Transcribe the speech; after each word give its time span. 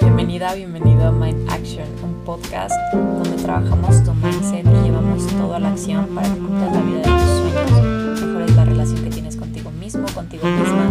Bienvenida, 0.00 0.54
bienvenido 0.54 1.08
a 1.08 1.12
Mind 1.12 1.50
Action, 1.50 1.86
un 2.02 2.24
podcast 2.24 2.74
donde 2.94 3.42
trabajamos 3.42 4.02
tu 4.02 4.14
mindset 4.14 4.64
y 4.64 4.84
llevamos 4.84 5.26
todo 5.26 5.54
a 5.54 5.58
la 5.58 5.70
acción 5.70 6.06
para 6.14 6.28
que 6.28 6.38
cumplas 6.38 6.72
la 6.72 6.80
vida 6.80 6.96
de 6.98 7.04
tus 7.04 7.20
sueños, 7.20 8.20
mejores 8.22 8.56
la 8.56 8.64
relación 8.64 9.04
que 9.04 9.10
tienes 9.10 9.36
contigo 9.36 9.70
mismo, 9.72 10.06
contigo 10.14 10.46
misma, 10.46 10.90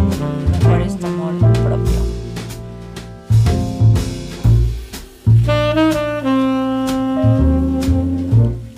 mejores 0.52 0.96
tu 0.98 1.06
amor 1.06 1.34
propio. 1.52 2.20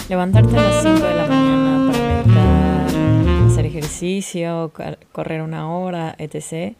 Levantarte 0.08 0.58
a 0.58 0.62
las 0.62 0.82
5 0.82 0.98
de 1.00 1.14
la 1.14 1.26
mañana 1.26 1.92
para 1.92 2.22
meditar, 2.22 3.46
hacer 3.50 3.66
ejercicio, 3.66 4.72
correr 5.12 5.42
una 5.42 5.70
hora, 5.70 6.14
etc. 6.18 6.74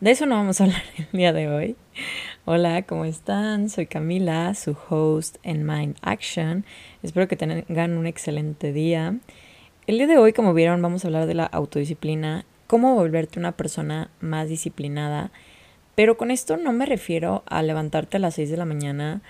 De 0.00 0.10
eso 0.10 0.26
no 0.26 0.36
vamos 0.36 0.60
a 0.60 0.64
hablar 0.64 0.82
el 0.98 1.08
día 1.12 1.32
de 1.32 1.48
hoy. 1.48 1.76
Hola, 2.48 2.82
¿cómo 2.82 3.04
están? 3.04 3.68
Soy 3.68 3.86
Camila, 3.86 4.54
su 4.54 4.76
host 4.88 5.38
en 5.42 5.66
Mind 5.66 5.96
Action. 6.00 6.64
Espero 7.02 7.26
que 7.26 7.34
tengan 7.34 7.98
un 7.98 8.06
excelente 8.06 8.72
día. 8.72 9.18
El 9.88 9.98
día 9.98 10.06
de 10.06 10.16
hoy, 10.16 10.32
como 10.32 10.54
vieron, 10.54 10.80
vamos 10.80 11.04
a 11.04 11.08
hablar 11.08 11.26
de 11.26 11.34
la 11.34 11.46
autodisciplina, 11.46 12.44
cómo 12.68 12.94
volverte 12.94 13.40
una 13.40 13.56
persona 13.56 14.10
más 14.20 14.48
disciplinada. 14.48 15.32
Pero 15.96 16.16
con 16.16 16.30
esto 16.30 16.56
no 16.56 16.72
me 16.72 16.86
refiero 16.86 17.42
a 17.46 17.64
levantarte 17.64 18.18
a 18.18 18.20
las 18.20 18.34
6 18.34 18.48
de 18.48 18.56
la 18.56 18.64
mañana 18.64 19.22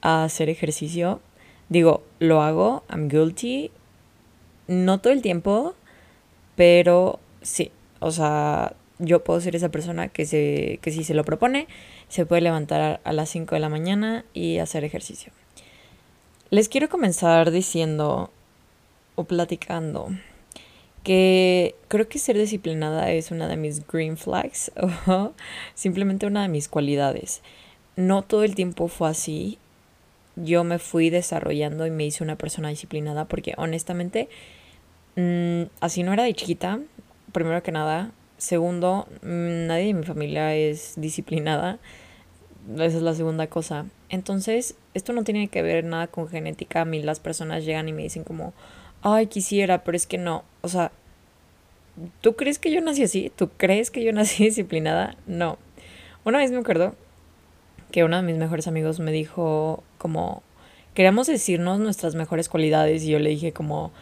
a 0.00 0.24
hacer 0.24 0.48
ejercicio. 0.48 1.20
Digo, 1.68 2.02
lo 2.18 2.42
hago, 2.42 2.82
I'm 2.90 3.06
guilty. 3.06 3.70
No 4.66 4.98
todo 4.98 5.12
el 5.12 5.22
tiempo, 5.22 5.76
pero 6.56 7.20
sí. 7.40 7.70
O 8.00 8.10
sea, 8.10 8.74
yo 8.98 9.24
puedo 9.24 9.40
ser 9.40 9.56
esa 9.56 9.70
persona 9.70 10.08
que, 10.08 10.24
se, 10.24 10.78
que 10.82 10.90
si 10.90 11.04
se 11.04 11.14
lo 11.14 11.24
propone, 11.24 11.66
se 12.14 12.26
puede 12.26 12.42
levantar 12.42 13.00
a 13.02 13.12
las 13.12 13.28
5 13.30 13.56
de 13.56 13.60
la 13.60 13.68
mañana 13.68 14.24
y 14.32 14.58
hacer 14.58 14.84
ejercicio. 14.84 15.32
Les 16.48 16.68
quiero 16.68 16.88
comenzar 16.88 17.50
diciendo 17.50 18.30
o 19.16 19.24
platicando 19.24 20.10
que 21.02 21.74
creo 21.88 22.08
que 22.08 22.20
ser 22.20 22.38
disciplinada 22.38 23.10
es 23.10 23.32
una 23.32 23.48
de 23.48 23.56
mis 23.56 23.84
green 23.88 24.16
flags 24.16 24.70
o 25.08 25.32
simplemente 25.74 26.26
una 26.26 26.42
de 26.42 26.48
mis 26.48 26.68
cualidades. 26.68 27.42
No 27.96 28.22
todo 28.22 28.44
el 28.44 28.54
tiempo 28.54 28.86
fue 28.86 29.08
así. 29.08 29.58
Yo 30.36 30.62
me 30.62 30.78
fui 30.78 31.10
desarrollando 31.10 31.84
y 31.84 31.90
me 31.90 32.04
hice 32.04 32.22
una 32.22 32.38
persona 32.38 32.68
disciplinada 32.68 33.24
porque 33.24 33.54
honestamente 33.56 34.28
mm, 35.16 35.62
así 35.80 36.04
no 36.04 36.12
era 36.12 36.22
de 36.22 36.34
chiquita. 36.34 36.78
Primero 37.32 37.60
que 37.64 37.72
nada, 37.72 38.12
Segundo, 38.44 39.06
mm, 39.22 39.66
nadie 39.68 39.86
de 39.86 39.94
mi 39.94 40.04
familia 40.04 40.54
es 40.54 40.94
disciplinada. 40.96 41.78
Esa 42.72 42.84
es 42.84 43.02
la 43.02 43.14
segunda 43.14 43.46
cosa. 43.46 43.86
Entonces, 44.08 44.74
esto 44.94 45.12
no 45.12 45.24
tiene 45.24 45.48
que 45.48 45.62
ver 45.62 45.84
nada 45.84 46.06
con 46.06 46.28
genética. 46.28 46.82
A 46.82 46.84
mí 46.84 47.02
las 47.02 47.20
personas 47.20 47.64
llegan 47.64 47.88
y 47.88 47.92
me 47.92 48.02
dicen 48.02 48.24
como, 48.24 48.54
ay, 49.02 49.26
quisiera, 49.26 49.84
pero 49.84 49.96
es 49.96 50.06
que 50.06 50.18
no. 50.18 50.44
O 50.62 50.68
sea, 50.68 50.90
¿tú 52.20 52.36
crees 52.36 52.58
que 52.58 52.72
yo 52.72 52.80
nací 52.80 53.02
así? 53.02 53.30
¿Tú 53.34 53.50
crees 53.56 53.90
que 53.90 54.02
yo 54.02 54.12
nací 54.12 54.44
disciplinada? 54.46 55.16
No. 55.26 55.58
Una 56.24 56.38
vez 56.38 56.50
me 56.50 56.58
acuerdo 56.58 56.94
que 57.90 58.04
uno 58.04 58.16
de 58.16 58.22
mis 58.22 58.36
mejores 58.36 58.66
amigos 58.66 58.98
me 58.98 59.12
dijo 59.12 59.82
como, 59.98 60.42
queríamos 60.94 61.26
decirnos 61.26 61.78
nuestras 61.78 62.14
mejores 62.14 62.48
cualidades 62.48 63.04
y 63.04 63.10
yo 63.10 63.18
le 63.18 63.30
dije 63.30 63.52
como, 63.52 63.92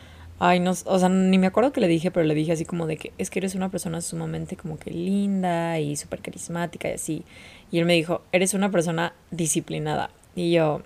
Ay, 0.45 0.59
no, 0.59 0.73
o 0.73 0.99
sea, 0.99 1.09
ni 1.09 1.39
me 1.39 1.47
acuerdo 1.47 1.71
que 1.73 1.81
le 1.81 1.87
dije, 1.87 2.11
pero 2.11 2.27
le 2.27 2.35
dije 2.35 2.51
así 2.51 2.65
como 2.65 2.89
de 2.89 2.97
que 2.97 3.13
es 3.17 3.31
que 3.31 3.39
eres 3.39 3.55
una 3.55 3.69
persona 3.69 4.01
sumamente 4.01 4.57
como 4.57 4.77
que 4.77 4.91
linda 4.91 5.79
y 5.79 5.95
súper 5.95 6.21
carismática 6.21 6.89
y 6.89 6.95
así. 6.95 7.25
Y 7.73 7.81
él 7.81 7.87
me 7.87 7.95
dijo, 7.95 8.23
eres 8.31 8.55
una 8.55 8.71
persona 8.71 9.15
disciplinada. 9.33 10.11
Y 10.37 10.53
yo, 10.53 10.83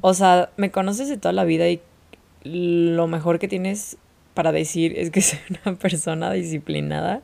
o 0.00 0.14
sea, 0.14 0.50
me 0.56 0.72
conoces 0.72 1.08
de 1.08 1.18
toda 1.18 1.32
la 1.32 1.44
vida 1.44 1.68
y 1.68 1.80
lo 2.42 3.06
mejor 3.06 3.38
que 3.38 3.46
tienes 3.46 3.98
para 4.34 4.52
decir 4.52 4.98
es 4.98 5.10
que 5.10 5.20
soy 5.22 5.38
una 5.64 5.76
persona 5.76 6.32
disciplinada. 6.32 7.22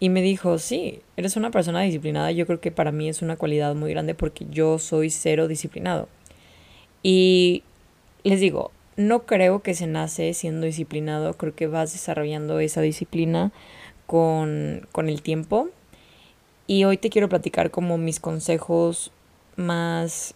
Y 0.00 0.10
me 0.10 0.22
dijo, 0.22 0.58
sí, 0.58 1.00
eres 1.16 1.36
una 1.36 1.50
persona 1.50 1.80
disciplinada. 1.80 2.30
Yo 2.30 2.46
creo 2.46 2.60
que 2.60 2.70
para 2.70 2.92
mí 2.92 3.08
es 3.08 3.20
una 3.22 3.36
cualidad 3.36 3.74
muy 3.74 3.90
grande 3.90 4.14
porque 4.14 4.46
yo 4.48 4.78
soy 4.78 5.10
cero 5.10 5.48
disciplinado. 5.48 6.08
Y 7.02 7.64
les 8.22 8.38
digo, 8.38 8.70
no 8.96 9.26
creo 9.26 9.62
que 9.62 9.74
se 9.74 9.86
nace 9.86 10.34
siendo 10.34 10.66
disciplinado, 10.66 11.34
creo 11.34 11.54
que 11.54 11.66
vas 11.66 11.92
desarrollando 11.92 12.60
esa 12.60 12.80
disciplina 12.80 13.50
con, 14.06 14.86
con 14.92 15.08
el 15.08 15.22
tiempo. 15.22 15.68
Y 16.70 16.84
hoy 16.84 16.98
te 16.98 17.08
quiero 17.08 17.30
platicar 17.30 17.70
como 17.70 17.96
mis 17.96 18.20
consejos 18.20 19.10
más 19.56 20.34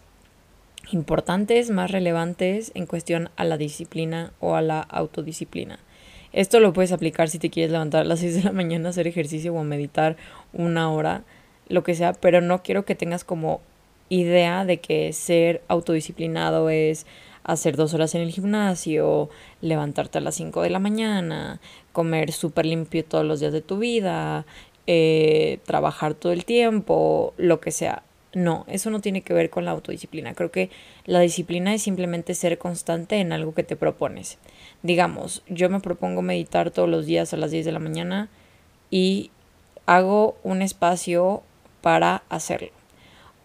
importantes, 0.91 1.69
más 1.69 1.91
relevantes 1.91 2.71
en 2.73 2.87
cuestión 2.87 3.29
a 3.35 3.43
la 3.43 3.55
disciplina 3.55 4.33
o 4.39 4.55
a 4.55 4.63
la 4.63 4.81
autodisciplina. 4.81 5.77
Esto 6.31 6.59
lo 6.59 6.73
puedes 6.73 6.91
aplicar 6.91 7.29
si 7.29 7.37
te 7.37 7.51
quieres 7.51 7.71
levantar 7.71 8.01
a 8.01 8.05
las 8.05 8.19
6 8.21 8.33
de 8.33 8.43
la 8.45 8.51
mañana, 8.51 8.89
hacer 8.89 9.05
ejercicio 9.05 9.53
o 9.53 9.63
meditar 9.63 10.17
una 10.53 10.91
hora, 10.91 11.23
lo 11.69 11.83
que 11.83 11.93
sea, 11.93 12.13
pero 12.13 12.41
no 12.41 12.63
quiero 12.63 12.83
que 12.83 12.95
tengas 12.95 13.23
como 13.23 13.61
idea 14.09 14.65
de 14.65 14.79
que 14.79 15.13
ser 15.13 15.61
autodisciplinado 15.67 16.71
es 16.71 17.05
hacer 17.43 17.75
dos 17.75 17.93
horas 17.93 18.15
en 18.15 18.21
el 18.21 18.31
gimnasio, 18.31 19.29
levantarte 19.61 20.17
a 20.17 20.21
las 20.21 20.33
5 20.35 20.63
de 20.63 20.69
la 20.71 20.79
mañana, 20.79 21.59
comer 21.91 22.31
súper 22.31 22.65
limpio 22.65 23.05
todos 23.05 23.25
los 23.25 23.39
días 23.39 23.53
de 23.53 23.61
tu 23.61 23.77
vida, 23.77 24.45
eh, 24.87 25.59
trabajar 25.65 26.13
todo 26.13 26.31
el 26.31 26.45
tiempo, 26.45 27.33
lo 27.37 27.59
que 27.59 27.71
sea. 27.71 28.03
No, 28.33 28.65
eso 28.67 28.89
no 28.89 28.99
tiene 28.99 29.21
que 29.21 29.33
ver 29.33 29.49
con 29.49 29.63
la 29.63 29.71
autodisciplina. 29.71 30.33
Creo 30.33 30.51
que 30.51 30.69
la 31.05 31.19
disciplina 31.19 31.73
es 31.73 31.83
simplemente 31.83 32.33
ser 32.33 32.57
constante 32.57 33.17
en 33.17 33.31
algo 33.31 33.53
que 33.53 33.63
te 33.63 33.75
propones. 33.75 34.39
Digamos, 34.81 35.43
yo 35.47 35.69
me 35.69 35.79
propongo 35.79 36.21
meditar 36.21 36.71
todos 36.71 36.89
los 36.89 37.05
días 37.05 37.33
a 37.33 37.37
las 37.37 37.51
10 37.51 37.65
de 37.65 37.71
la 37.71 37.79
mañana 37.79 38.29
y 38.89 39.29
hago 39.85 40.35
un 40.43 40.61
espacio 40.61 41.43
para 41.81 42.23
hacerlo. 42.29 42.71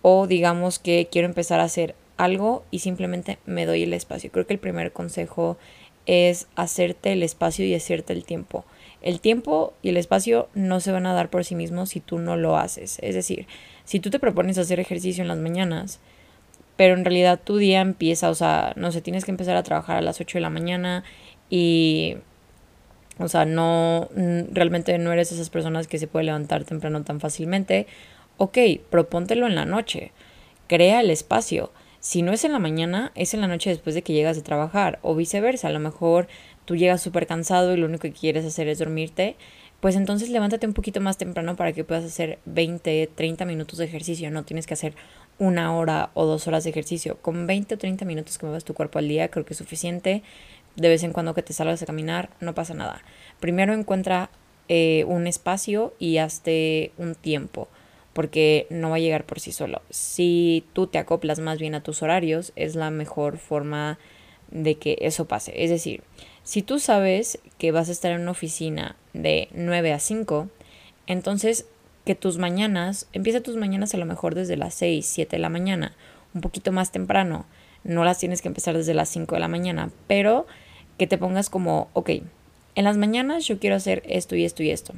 O 0.01 0.27
digamos 0.27 0.79
que 0.79 1.09
quiero 1.11 1.29
empezar 1.29 1.61
a 1.61 1.65
hacer 1.65 1.95
algo 2.17 2.65
y 2.71 2.79
simplemente 2.79 3.39
me 3.47 3.67
doy 3.67 3.83
el 3.83 3.93
espacio. 3.93 4.31
Creo 4.31 4.47
que 4.47 4.55
el 4.55 4.59
primer 4.59 4.93
consejo 4.93 5.59
es 6.07 6.49
hacerte 6.57 7.13
el 7.13 7.23
espacio 7.23 7.65
y 7.67 7.75
hacerte 7.75 8.13
el 8.15 8.25
tiempo. 8.25 8.65
El 9.01 9.21
tiempo 9.21 9.75
y 9.83 9.91
el 9.91 9.97
espacio 9.97 10.49
no 10.55 10.81
se 10.81 10.93
van 10.93 11.07
a 11.07 11.15
dar 11.15 11.31
por 11.31 11.45
sí 11.45 11.55
mismos 11.55 11.91
si 11.91 12.01
tú 12.01 12.19
no 12.19 12.37
lo 12.37 12.57
haces. 12.57 12.99
Es 13.03 13.15
decir, 13.15 13.47
si 13.85 14.01
tú 14.01 14.11
te 14.11 14.19
propones 14.19 14.59
hacer 14.59 14.81
ejercicio 14.81 15.23
en 15.23 15.29
las 15.29 15.39
mañanas, 15.39 16.01
pero 16.77 16.95
en 16.95 17.05
realidad 17.05 17.41
tu 17.43 17.57
día 17.57 17.81
empieza, 17.81 18.31
o 18.31 18.35
sea, 18.35 18.73
no 18.77 18.93
sé, 18.93 19.01
tienes 19.01 19.25
que 19.25 19.31
empezar 19.31 19.57
a 19.57 19.63
trabajar 19.63 19.97
a 19.97 20.03
las 20.03 20.21
8 20.21 20.39
de 20.39 20.43
la 20.43 20.51
mañana 20.51 21.05
y, 21.51 22.17
o 23.19 23.29
sea, 23.29 23.45
no, 23.45 24.09
realmente 24.51 24.97
no 24.99 25.13
eres 25.13 25.33
esas 25.33 25.51
personas 25.51 25.89
que 25.89 25.99
se 25.99 26.07
puede 26.07 26.27
levantar 26.27 26.65
temprano 26.65 27.03
tan 27.03 27.21
fácilmente. 27.21 27.87
Ok, 28.37 28.59
propóntelo 28.91 29.47
en 29.47 29.55
la 29.55 29.65
noche, 29.65 30.13
crea 30.69 31.01
el 31.01 31.11
espacio 31.11 31.73
si 32.01 32.23
no 32.23 32.33
es 32.33 32.45
en 32.45 32.53
la 32.53 32.59
mañana, 32.59 33.11
es 33.15 33.35
en 33.35 33.41
la 33.41 33.49
noche 33.49 33.71
después 33.71 33.95
de 33.95 34.03
que 34.03 34.13
llegas 34.13 34.37
de 34.37 34.43
trabajar 34.43 34.99
o 35.03 35.15
viceversa. 35.15 35.69
A 35.69 35.73
lo 35.73 35.81
mejor 35.81 36.29
tú 36.69 36.77
llegas 36.77 37.01
súper 37.01 37.27
cansado 37.27 37.73
y 37.73 37.79
lo 37.79 37.87
único 37.87 38.03
que 38.03 38.13
quieres 38.13 38.45
hacer 38.45 38.69
es 38.69 38.79
dormirte. 38.79 39.37
Pues 39.81 39.97
entonces 39.97 40.29
levántate 40.29 40.67
un 40.67 40.75
poquito 40.75 41.01
más 41.01 41.17
temprano 41.17 41.57
para 41.57 41.73
que 41.73 41.83
puedas 41.83 42.05
hacer 42.05 42.41
20, 42.45 43.09
30 43.15 43.47
minutos 43.47 43.79
de 43.79 43.87
ejercicio. 43.87 44.31
No 44.31 44.45
tienes 44.45 44.67
que 44.67 44.75
hacer 44.75 44.93
una 45.39 45.75
hora 45.75 46.11
o 46.13 46.27
dos 46.27 46.47
horas 46.47 46.65
de 46.65 46.71
ejercicio. 46.71 47.17
Con 47.23 47.47
20 47.47 47.77
o 47.77 47.79
30 47.79 48.05
minutos 48.05 48.37
que 48.37 48.45
muevas 48.45 48.65
tu 48.65 48.75
cuerpo 48.75 48.99
al 48.99 49.09
día 49.09 49.31
creo 49.31 49.47
que 49.47 49.55
es 49.55 49.59
suficiente. 49.59 50.23
De 50.77 50.91
vez 50.91 51.03
en 51.05 51.15
cuando 51.15 51.33
que 51.33 51.43
te 51.43 51.55
salgas 51.55 51.83
a 51.83 51.87
caminar, 51.87 52.29
no 52.41 52.55
pasa 52.55 52.75
nada. 52.75 53.01
Primero 53.41 53.73
encuentra 53.73 54.29
eh, 54.69 55.05
un 55.09 55.27
espacio 55.27 55.95
y 55.99 56.19
hazte 56.19 56.93
un 56.99 57.15
tiempo 57.15 57.69
porque 58.13 58.67
no 58.69 58.91
va 58.91 58.97
a 58.97 58.99
llegar 58.99 59.25
por 59.25 59.41
sí 59.41 59.53
solo. 59.53 59.81
Si 59.89 60.67
tú 60.75 60.87
te 60.87 60.99
acoplas 60.99 61.39
más 61.39 61.59
bien 61.59 61.75
a 61.75 61.83
tus 61.83 62.03
horarios, 62.03 62.53
es 62.57 62.75
la 62.75 62.91
mejor 62.91 63.39
forma 63.39 63.99
de 64.51 64.75
que 64.75 64.99
eso 65.01 65.27
pase. 65.27 65.65
Es 65.65 65.71
decir, 65.71 66.03
si 66.49 66.63
tú 66.63 66.79
sabes 66.79 67.41
que 67.59 67.73
vas 67.73 67.91
a 67.91 67.93
estar 67.93 68.11
en 68.11 68.23
una 68.23 68.31
oficina 68.31 68.97
de 69.13 69.49
9 69.53 69.93
a 69.93 69.99
5, 69.99 70.49
entonces 71.07 71.67
que 72.07 72.15
tus 72.15 72.39
mañanas, 72.39 73.07
empieza 73.13 73.43
tus 73.43 73.57
mañanas 73.57 73.93
a 73.93 73.99
lo 73.99 74.07
mejor 74.07 74.35
desde 74.35 74.57
las 74.57 74.73
6, 74.73 75.05
7 75.05 75.37
de 75.37 75.43
la 75.43 75.51
mañana, 75.51 75.93
un 76.33 76.41
poquito 76.41 76.73
más 76.73 76.91
temprano. 76.91 77.45
No 77.85 78.03
las 78.03 78.17
tienes 78.17 78.41
que 78.41 78.49
empezar 78.49 78.75
desde 78.75 78.95
las 78.95 79.11
5 79.11 79.35
de 79.35 79.41
la 79.43 79.49
mañana, 79.49 79.91
pero 80.07 80.47
que 80.97 81.07
te 81.07 81.19
pongas 81.19 81.51
como, 81.51 81.89
ok, 81.93 82.13
en 82.77 82.85
las 82.85 82.97
mañanas 82.97 83.47
yo 83.47 83.59
quiero 83.59 83.77
hacer 83.77 84.03
esto 84.07 84.35
y 84.35 84.47
esto 84.47 84.63
y 84.63 84.71
esto 84.71 84.95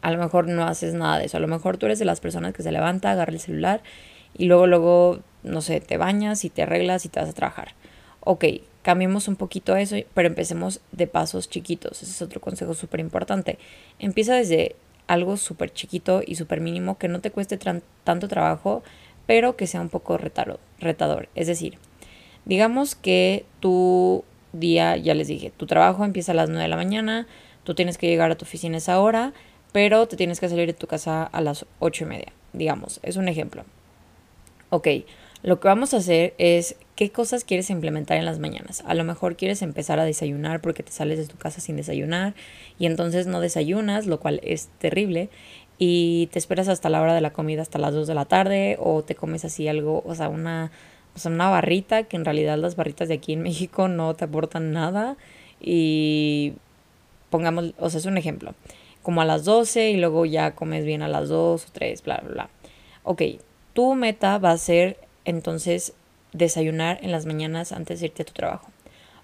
a 0.00 0.10
lo 0.10 0.18
mejor 0.18 0.48
no 0.48 0.64
haces 0.64 0.92
nada 0.92 1.20
de 1.20 1.26
eso. 1.26 1.36
A 1.36 1.40
lo 1.40 1.46
mejor 1.46 1.78
tú 1.78 1.86
eres 1.86 2.00
de 2.00 2.04
las 2.04 2.18
personas 2.18 2.52
que 2.52 2.64
se 2.64 2.72
levanta, 2.72 3.12
agarra 3.12 3.30
el 3.30 3.38
celular 3.38 3.80
y 4.36 4.46
luego, 4.46 4.66
luego, 4.66 5.20
no 5.44 5.60
sé, 5.60 5.80
te 5.80 5.98
bañas 5.98 6.44
y 6.44 6.50
te 6.50 6.62
arreglas 6.62 7.06
y 7.06 7.10
te 7.10 7.20
vas 7.20 7.28
a 7.28 7.32
trabajar. 7.32 7.74
Ok, 8.18 8.46
cambiemos 8.82 9.28
un 9.28 9.36
poquito 9.36 9.76
eso, 9.76 9.96
pero 10.14 10.28
empecemos 10.28 10.80
de 10.92 11.06
pasos 11.06 11.48
chiquitos. 11.48 12.02
Ese 12.02 12.10
es 12.10 12.22
otro 12.22 12.40
consejo 12.40 12.74
súper 12.74 13.00
importante. 13.00 13.58
Empieza 13.98 14.34
desde 14.34 14.76
algo 15.06 15.36
súper 15.36 15.72
chiquito 15.72 16.22
y 16.26 16.34
súper 16.34 16.60
mínimo 16.60 16.98
que 16.98 17.08
no 17.08 17.20
te 17.20 17.30
cueste 17.30 17.58
tanto 18.04 18.28
trabajo, 18.28 18.82
pero 19.26 19.56
que 19.56 19.66
sea 19.66 19.80
un 19.80 19.88
poco 19.88 20.18
retador. 20.18 21.28
Es 21.34 21.46
decir, 21.46 21.78
digamos 22.44 22.94
que 22.94 23.44
tu 23.60 24.24
día, 24.52 24.96
ya 24.96 25.14
les 25.14 25.28
dije, 25.28 25.52
tu 25.56 25.66
trabajo 25.66 26.04
empieza 26.04 26.32
a 26.32 26.34
las 26.34 26.48
9 26.48 26.62
de 26.62 26.68
la 26.68 26.76
mañana, 26.76 27.26
tú 27.64 27.74
tienes 27.74 27.98
que 27.98 28.08
llegar 28.08 28.30
a 28.30 28.36
tu 28.36 28.44
oficina 28.44 28.78
esa 28.78 29.00
hora, 29.00 29.32
pero 29.72 30.06
te 30.06 30.16
tienes 30.16 30.40
que 30.40 30.48
salir 30.48 30.66
de 30.66 30.74
tu 30.74 30.86
casa 30.86 31.24
a 31.24 31.40
las 31.40 31.66
8 31.78 32.04
y 32.04 32.06
media, 32.06 32.32
digamos, 32.52 33.00
es 33.02 33.16
un 33.16 33.28
ejemplo. 33.28 33.64
Ok, 34.70 34.88
lo 35.42 35.60
que 35.60 35.68
vamos 35.68 35.94
a 35.94 35.98
hacer 35.98 36.34
es 36.38 36.76
qué 37.02 37.10
cosas 37.10 37.42
quieres 37.42 37.68
implementar 37.68 38.16
en 38.16 38.24
las 38.24 38.38
mañanas. 38.38 38.84
A 38.86 38.94
lo 38.94 39.02
mejor 39.02 39.34
quieres 39.34 39.60
empezar 39.62 39.98
a 39.98 40.04
desayunar 40.04 40.60
porque 40.60 40.84
te 40.84 40.92
sales 40.92 41.18
de 41.18 41.26
tu 41.26 41.36
casa 41.36 41.60
sin 41.60 41.74
desayunar 41.74 42.34
y 42.78 42.86
entonces 42.86 43.26
no 43.26 43.40
desayunas, 43.40 44.06
lo 44.06 44.20
cual 44.20 44.38
es 44.44 44.68
terrible, 44.78 45.28
y 45.78 46.28
te 46.28 46.38
esperas 46.38 46.68
hasta 46.68 46.90
la 46.90 47.02
hora 47.02 47.12
de 47.12 47.20
la 47.20 47.32
comida, 47.32 47.60
hasta 47.60 47.80
las 47.80 47.92
2 47.92 48.06
de 48.06 48.14
la 48.14 48.26
tarde, 48.26 48.76
o 48.78 49.02
te 49.02 49.16
comes 49.16 49.44
así 49.44 49.66
algo, 49.66 50.04
o 50.06 50.14
sea, 50.14 50.28
una, 50.28 50.70
o 51.16 51.18
sea, 51.18 51.32
una 51.32 51.50
barrita, 51.50 52.04
que 52.04 52.16
en 52.16 52.24
realidad 52.24 52.56
las 52.56 52.76
barritas 52.76 53.08
de 53.08 53.14
aquí 53.14 53.32
en 53.32 53.42
México 53.42 53.88
no 53.88 54.14
te 54.14 54.26
aportan 54.26 54.70
nada, 54.70 55.16
y 55.60 56.52
pongamos, 57.30 57.74
o 57.80 57.90
sea, 57.90 57.98
es 57.98 58.06
un 58.06 58.16
ejemplo, 58.16 58.54
como 59.02 59.22
a 59.22 59.24
las 59.24 59.44
12 59.44 59.90
y 59.90 59.96
luego 59.96 60.24
ya 60.24 60.54
comes 60.54 60.84
bien 60.84 61.02
a 61.02 61.08
las 61.08 61.28
2 61.28 61.64
o 61.64 61.72
3, 61.72 62.04
bla, 62.04 62.18
bla, 62.18 62.32
bla. 62.32 62.50
Ok, 63.02 63.22
tu 63.72 63.96
meta 63.96 64.38
va 64.38 64.52
a 64.52 64.58
ser 64.58 64.98
entonces 65.24 65.94
desayunar 66.32 66.98
en 67.02 67.12
las 67.12 67.26
mañanas 67.26 67.72
antes 67.72 68.00
de 68.00 68.06
irte 68.06 68.22
a 68.22 68.26
tu 68.26 68.32
trabajo. 68.32 68.68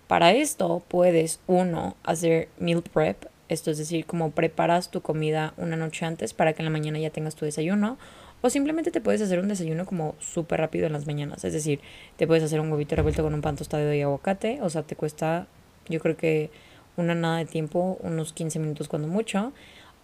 Para 0.07 0.33
esto 0.33 0.83
puedes, 0.89 1.41
uno, 1.47 1.97
hacer 2.03 2.49
meal 2.59 2.83
prep, 2.83 3.27
esto 3.49 3.71
es 3.71 3.79
decir, 3.79 4.05
como 4.07 4.31
preparas 4.31 4.91
tu 4.91 5.01
comida 5.01 5.55
una 5.57 5.77
noche 5.77 6.05
antes 6.05 6.35
para 6.35 6.53
que 6.53 6.63
en 6.63 6.67
la 6.67 6.71
mañana 6.71 6.99
ya 6.99 7.11
tengas 7.11 7.35
tu 7.35 7.45
desayuno. 7.45 7.99
O 8.41 8.51
simplemente 8.51 8.91
te 8.91 9.01
puedes 9.01 9.21
hacer 9.21 9.41
un 9.41 9.49
desayuno 9.49 9.85
como 9.85 10.15
súper 10.21 10.61
rápido 10.61 10.87
en 10.87 10.93
las 10.93 11.07
mañanas. 11.07 11.45
Es 11.45 11.53
decir, 11.53 11.81
te 12.17 12.27
puedes 12.27 12.45
hacer 12.45 12.61
un 12.61 12.71
huevito 12.71 12.95
revuelto 12.95 13.23
con 13.23 13.35
un 13.35 13.41
pan 13.41 13.57
tostado 13.57 13.93
y 13.93 14.03
aguacate. 14.03 14.61
O 14.63 14.71
sea, 14.71 14.83
te 14.83 14.95
cuesta, 14.95 15.49
yo 15.89 15.99
creo 15.99 16.17
que 16.17 16.51
una 16.97 17.15
nada 17.15 17.39
de 17.39 17.47
tiempo, 17.47 17.99
unos 18.01 18.33
15 18.33 18.61
minutos 18.61 18.87
cuando 18.89 19.09
mucho. 19.09 19.53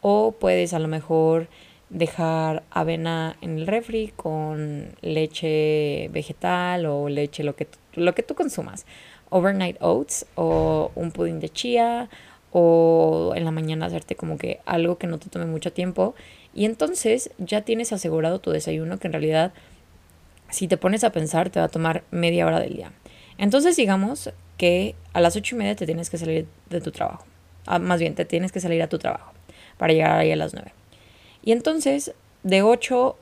O 0.01 0.33
puedes 0.33 0.75
a 0.75 0.81
lo 0.81 0.89
mejor 0.89 1.49
dejar 1.95 2.65
avena 2.71 3.37
en 3.41 3.57
el 3.57 3.67
refri 3.69 4.13
con 4.17 4.89
leche 5.01 6.09
vegetal 6.13 6.87
o 6.87 7.09
leche 7.09 7.45
lo 7.45 7.55
que, 7.55 7.69
lo 7.95 8.15
que 8.15 8.23
tú 8.25 8.35
consumas. 8.35 8.85
Overnight 9.31 9.77
oats 9.81 10.27
o 10.35 10.91
un 10.97 11.13
pudding 11.13 11.41
de 11.41 11.49
chía 11.49 12.09
o 12.51 13.33
en 13.37 13.45
la 13.45 13.53
mañana 13.53 13.87
hacerte 13.87 14.17
como 14.17 14.37
que 14.39 14.61
algo 14.67 14.99
que 14.99 15.07
no 15.07 15.19
te 15.19 15.31
tome 15.31 15.47
mucho 15.47 15.73
tiempo 15.73 16.15
y 16.53 16.67
entonces 16.67 17.31
ya 17.39 17.63
tienes 17.63 17.93
asegurado 17.93 18.41
tu 18.41 18.51
desayuno 18.51 18.99
que 18.99 19.07
en 19.07 19.13
realidad 19.13 19.53
si 20.51 20.69
te 20.69 20.77
pones 20.77 21.05
a 21.05 21.11
pensar 21.11 21.51
te 21.51 21.61
va 21.61 21.67
a 21.67 21.69
tomar 21.69 22.03
media 22.11 22.45
hora 22.45 22.59
del 22.59 22.75
día. 22.75 22.93
Entonces 23.39 23.77
digamos 23.77 24.33
que 24.57 24.97
a 25.13 25.21
las 25.21 25.37
ocho 25.37 25.55
y 25.55 25.59
media 25.59 25.77
te 25.77 25.87
tienes 25.87 26.11
que 26.11 26.19
salir 26.19 26.49
de 26.71 26.81
tu 26.81 26.91
trabajo. 26.91 27.25
Ah, 27.67 27.79
más 27.79 28.01
bien, 28.01 28.15
te 28.15 28.25
tienes 28.25 28.53
que 28.53 28.61
salir 28.61 28.83
a 28.83 28.89
tu 28.89 28.99
trabajo 28.99 29.33
para 29.79 29.93
llegar 29.93 30.19
ahí 30.19 30.33
a 30.33 30.37
las 30.37 30.55
nueve. 30.55 30.73
Y 31.45 31.53
entonces, 31.53 32.15
de 32.43 32.63
8 32.63 33.17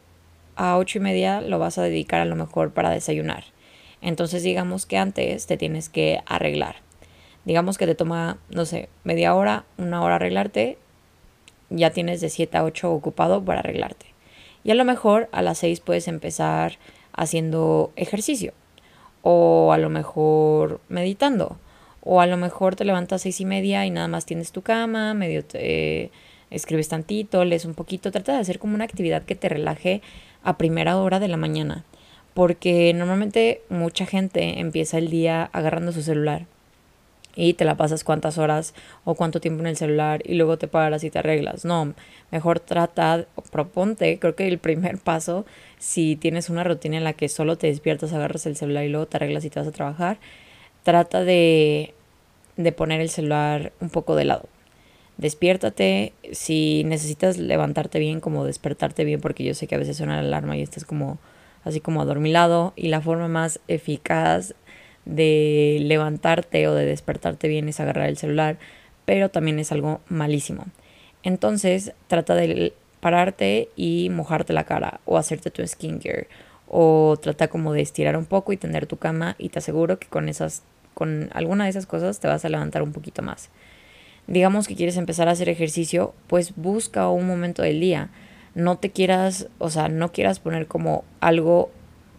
a 0.55 0.79
8 0.79 0.99
y 0.99 1.01
media 1.01 1.41
lo 1.41 1.59
vas 1.59 1.79
a 1.79 1.83
dedicar 1.83 2.21
a 2.21 2.25
lo 2.25 2.37
mejor 2.37 2.73
para 2.73 2.91
desayunar. 2.91 3.45
Entonces, 4.01 4.45
digamos 4.45 4.87
que 4.87 4.97
antes 4.97 5.47
te 5.47 5.57
tienes 5.57 5.89
que 5.89 6.21
arreglar. 6.27 6.77
Digamos 7.45 7.79
que 7.79 7.87
te 7.87 7.97
toma, 7.97 8.39
no 8.49 8.65
sé, 8.65 8.89
media 9.03 9.35
hora, 9.35 9.65
una 9.77 10.03
hora 10.03 10.17
arreglarte. 10.17 10.79
Ya 11.71 11.91
tienes 11.91 12.21
de 12.21 12.31
7 12.31 12.59
a 12.59 12.65
8 12.65 12.93
ocupado 12.93 13.45
para 13.45 13.61
arreglarte. 13.61 14.07
Y 14.63 14.71
a 14.71 14.77
lo 14.77 14.85
mejor 14.85 15.29
a 15.33 15.43
las 15.43 15.59
6 15.59 15.81
puedes 15.81 16.07
empezar 16.07 16.79
haciendo 17.13 17.93
ejercicio. 17.97 18.53
O 19.23 19.73
a 19.73 19.79
lo 19.79 19.91
mejor 19.91 20.81
meditando. 20.89 21.59
O 22.03 22.21
a 22.21 22.27
lo 22.27 22.37
mejor 22.37 22.77
te 22.77 22.85
levantas 22.85 23.23
a 23.23 23.25
6 23.25 23.41
y 23.41 23.45
media 23.47 23.85
y 23.85 23.91
nada 23.91 24.07
más 24.07 24.27
tienes 24.27 24.53
tu 24.53 24.63
cama, 24.63 25.15
medio 25.15 25.45
te 25.45 26.13
escribes 26.53 26.89
tantito, 26.89 27.45
lees 27.45 27.65
un 27.65 27.75
poquito, 27.75 28.11
trata 28.11 28.35
de 28.35 28.39
hacer 28.41 28.59
como 28.59 28.75
una 28.75 28.85
actividad 28.85 29.23
que 29.23 29.35
te 29.35 29.49
relaje 29.49 30.03
a 30.43 30.59
primera 30.59 30.99
hora 30.99 31.21
de 31.21 31.29
la 31.29 31.37
mañana, 31.37 31.85
porque 32.35 32.93
normalmente 32.95 33.63
mucha 33.69 34.07
gente 34.07 34.61
empieza 34.61 34.99
el 34.99 35.11
día 35.11 35.51
agarrando 35.53 35.93
su 35.93 36.03
celular 36.03 36.47
y 37.35 37.55
te 37.55 37.65
la 37.65 37.77
pasas 37.77 38.05
cuántas 38.05 38.39
horas 38.39 38.75
o 39.05 39.15
cuánto 39.15 39.41
tiempo 39.41 39.61
en 39.61 39.69
el 39.69 39.77
celular 39.77 40.21
y 40.25 40.35
luego 40.35 40.59
te 40.59 40.69
paras 40.69 41.05
y 41.05 41.11
te 41.11 41.19
arreglas. 41.19 41.65
No, 41.65 41.95
mejor 42.31 42.61
trata, 42.61 43.27
proponte, 43.51 44.19
creo 44.19 44.35
que 44.35 44.49
el 44.49 44.59
primer 44.59 44.99
paso, 45.05 45.47
si 45.79 46.17
tienes 46.17 46.51
una 46.51 46.65
rutina 46.65 46.99
en 46.99 47.05
la 47.05 47.15
que 47.15 47.29
solo 47.29 47.57
te 47.57 47.69
despiertas, 47.69 48.13
agarras 48.13 48.47
el 48.47 48.57
celular 48.57 48.85
y 48.85 48.89
luego 48.89 49.07
te 49.07 49.17
arreglas 49.17 49.45
y 49.45 49.51
te 49.51 49.61
vas 49.61 49.69
a 49.69 49.73
trabajar, 49.73 50.19
trata 50.83 51.25
de, 51.25 51.95
de 52.57 52.73
poner 52.73 53.01
el 53.01 53.11
celular 53.11 53.73
un 53.81 53.91
poco 53.91 54.17
de 54.17 54.25
lado 54.25 54.49
despiértate, 55.23 56.13
si 56.33 56.85
necesitas 56.85 57.39
levantarte 57.39 57.99
bien, 57.99 58.21
como 58.21 58.45
despertarte 58.45 59.05
bien, 59.05 59.21
porque 59.21 59.45
yo 59.45 59.55
sé 59.55 59.67
que 59.67 59.77
a 59.77 59.79
veces 59.79 59.97
suena 59.97 60.21
la 60.21 60.29
alarma 60.29 60.57
y 60.57 60.63
estás 60.63 60.85
como 60.85 61.19
así 61.65 61.81
como 61.81 62.03
adormilado 62.03 62.73
y 62.77 62.89
la 62.89 63.01
forma 63.01 63.29
más 63.29 63.61
eficaz 63.69 64.55
de 65.05 65.79
levantarte 65.81 66.67
o 66.69 66.75
de 66.75 66.87
despertarte 66.87 67.49
bien 67.49 67.69
es 67.69 67.81
agarrar 67.81 68.09
el 68.09 68.17
celular, 68.17 68.59
pero 69.05 69.29
también 69.29 69.59
es 69.59 69.73
algo 69.73 70.01
malísimo. 70.09 70.67
Entonces, 71.23 71.93
trata 72.09 72.35
de 72.35 72.75
pararte 73.01 73.69
y 73.77 74.11
mojarte 74.11 74.53
la 74.53 74.65
cara 74.65 75.01
o 75.05 75.19
hacerte 75.19 75.51
tu 75.51 75.67
skincare 75.67 76.29
o 76.69 77.17
trata 77.21 77.49
como 77.49 77.73
de 77.73 77.81
estirar 77.81 78.17
un 78.17 78.27
poco 78.27 78.53
y 78.53 78.57
tender 78.57 78.87
tu 78.87 78.97
cama 78.97 79.37
y 79.39 79.51
te 79.51 79.61
aseguro 79.61 79.99
que 79.99 80.09
con 80.09 80.29
esas 80.29 80.63
con 80.95 81.31
alguna 81.33 81.65
de 81.65 81.71
esas 81.71 81.87
cosas 81.87 82.21
te 82.21 82.29
vas 82.29 82.45
a 82.45 82.49
levantar 82.49 82.83
un 82.83 82.93
poquito 82.93 83.23
más 83.23 83.51
digamos 84.27 84.69
que 84.69 84.77
quieres 84.77 84.97
empezar 84.97 85.29
a 85.29 85.33
hacer 85.33 85.49
ejercicio, 85.49 86.15
pues 86.27 86.55
busca 86.57 87.09
un 87.09 87.27
momento 87.27 87.63
del 87.63 87.81
día. 87.81 88.11
No 88.55 88.77
te 88.79 88.91
quieras, 88.91 89.49
o 89.59 89.71
sea, 89.71 89.89
no 89.89 90.13
quieras 90.13 90.39
poner 90.39 90.67
como 90.67 91.05
algo 91.21 91.71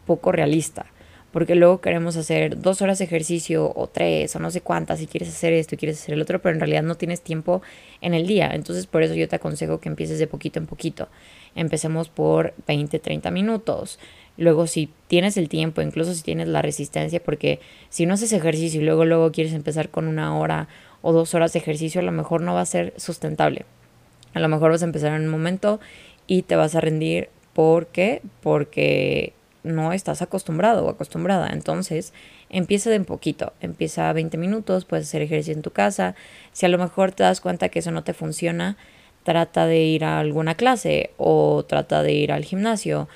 poco 0.05 0.31
realista, 0.31 0.85
porque 1.31 1.55
luego 1.55 1.81
queremos 1.81 2.17
hacer 2.17 2.59
dos 2.59 2.81
horas 2.81 2.99
de 2.99 3.05
ejercicio 3.05 3.71
o 3.75 3.87
tres 3.87 4.35
o 4.35 4.39
no 4.39 4.51
sé 4.51 4.61
cuántas 4.61 5.01
y 5.01 5.07
quieres 5.07 5.29
hacer 5.29 5.53
esto 5.53 5.75
y 5.75 5.77
quieres 5.77 6.01
hacer 6.01 6.13
el 6.13 6.21
otro, 6.21 6.41
pero 6.41 6.53
en 6.53 6.59
realidad 6.59 6.83
no 6.83 6.95
tienes 6.95 7.21
tiempo 7.21 7.61
en 8.01 8.13
el 8.13 8.27
día. 8.27 8.51
Entonces 8.53 8.85
por 8.85 9.03
eso 9.03 9.13
yo 9.13 9.27
te 9.27 9.37
aconsejo 9.37 9.79
que 9.79 9.89
empieces 9.89 10.19
de 10.19 10.27
poquito 10.27 10.59
en 10.59 10.67
poquito. 10.67 11.07
Empecemos 11.55 12.09
por 12.09 12.53
20, 12.67 12.99
30 12.99 13.31
minutos. 13.31 13.99
Luego 14.37 14.67
si 14.67 14.89
tienes 15.07 15.37
el 15.37 15.49
tiempo, 15.49 15.81
incluso 15.81 16.13
si 16.13 16.23
tienes 16.23 16.47
la 16.47 16.61
resistencia, 16.61 17.23
porque 17.23 17.59
si 17.89 18.05
no 18.05 18.15
haces 18.15 18.33
ejercicio 18.33 18.81
y 18.81 18.83
luego 18.83 19.05
luego 19.05 19.31
quieres 19.31 19.53
empezar 19.53 19.89
con 19.89 20.07
una 20.07 20.37
hora 20.37 20.67
o 21.03 21.13
dos 21.13 21.35
horas 21.35 21.53
de 21.53 21.59
ejercicio, 21.59 22.01
a 22.01 22.03
lo 22.03 22.11
mejor 22.11 22.41
no 22.41 22.55
va 22.55 22.61
a 22.61 22.65
ser 22.65 22.93
sustentable. 22.97 23.65
A 24.33 24.39
lo 24.39 24.49
mejor 24.49 24.71
vas 24.71 24.81
a 24.81 24.85
empezar 24.85 25.13
en 25.13 25.25
un 25.25 25.29
momento 25.29 25.79
y 26.25 26.41
te 26.41 26.55
vas 26.55 26.73
a 26.73 26.81
rendir. 26.81 27.29
¿Por 27.53 27.87
qué? 27.87 28.23
Porque 28.41 29.33
no 29.63 29.93
estás 29.93 30.21
acostumbrado 30.21 30.85
o 30.85 30.89
acostumbrada. 30.89 31.49
Entonces, 31.51 32.13
empieza 32.49 32.89
de 32.89 32.97
un 32.97 33.05
poquito. 33.05 33.53
Empieza 33.61 34.09
a 34.09 34.13
20 34.13 34.37
minutos, 34.37 34.85
puedes 34.85 35.07
hacer 35.07 35.21
ejercicio 35.21 35.53
en 35.53 35.61
tu 35.61 35.71
casa. 35.71 36.15
Si 36.53 36.65
a 36.65 36.69
lo 36.69 36.77
mejor 36.77 37.11
te 37.11 37.23
das 37.23 37.41
cuenta 37.41 37.69
que 37.69 37.79
eso 37.79 37.91
no 37.91 38.03
te 38.03 38.13
funciona, 38.13 38.77
trata 39.23 39.65
de 39.65 39.83
ir 39.83 40.05
a 40.05 40.19
alguna 40.19 40.55
clase 40.55 41.11
o 41.17 41.63
trata 41.67 42.01
de 42.01 42.13
ir 42.13 42.31
al 42.31 42.45
gimnasio 42.45 43.07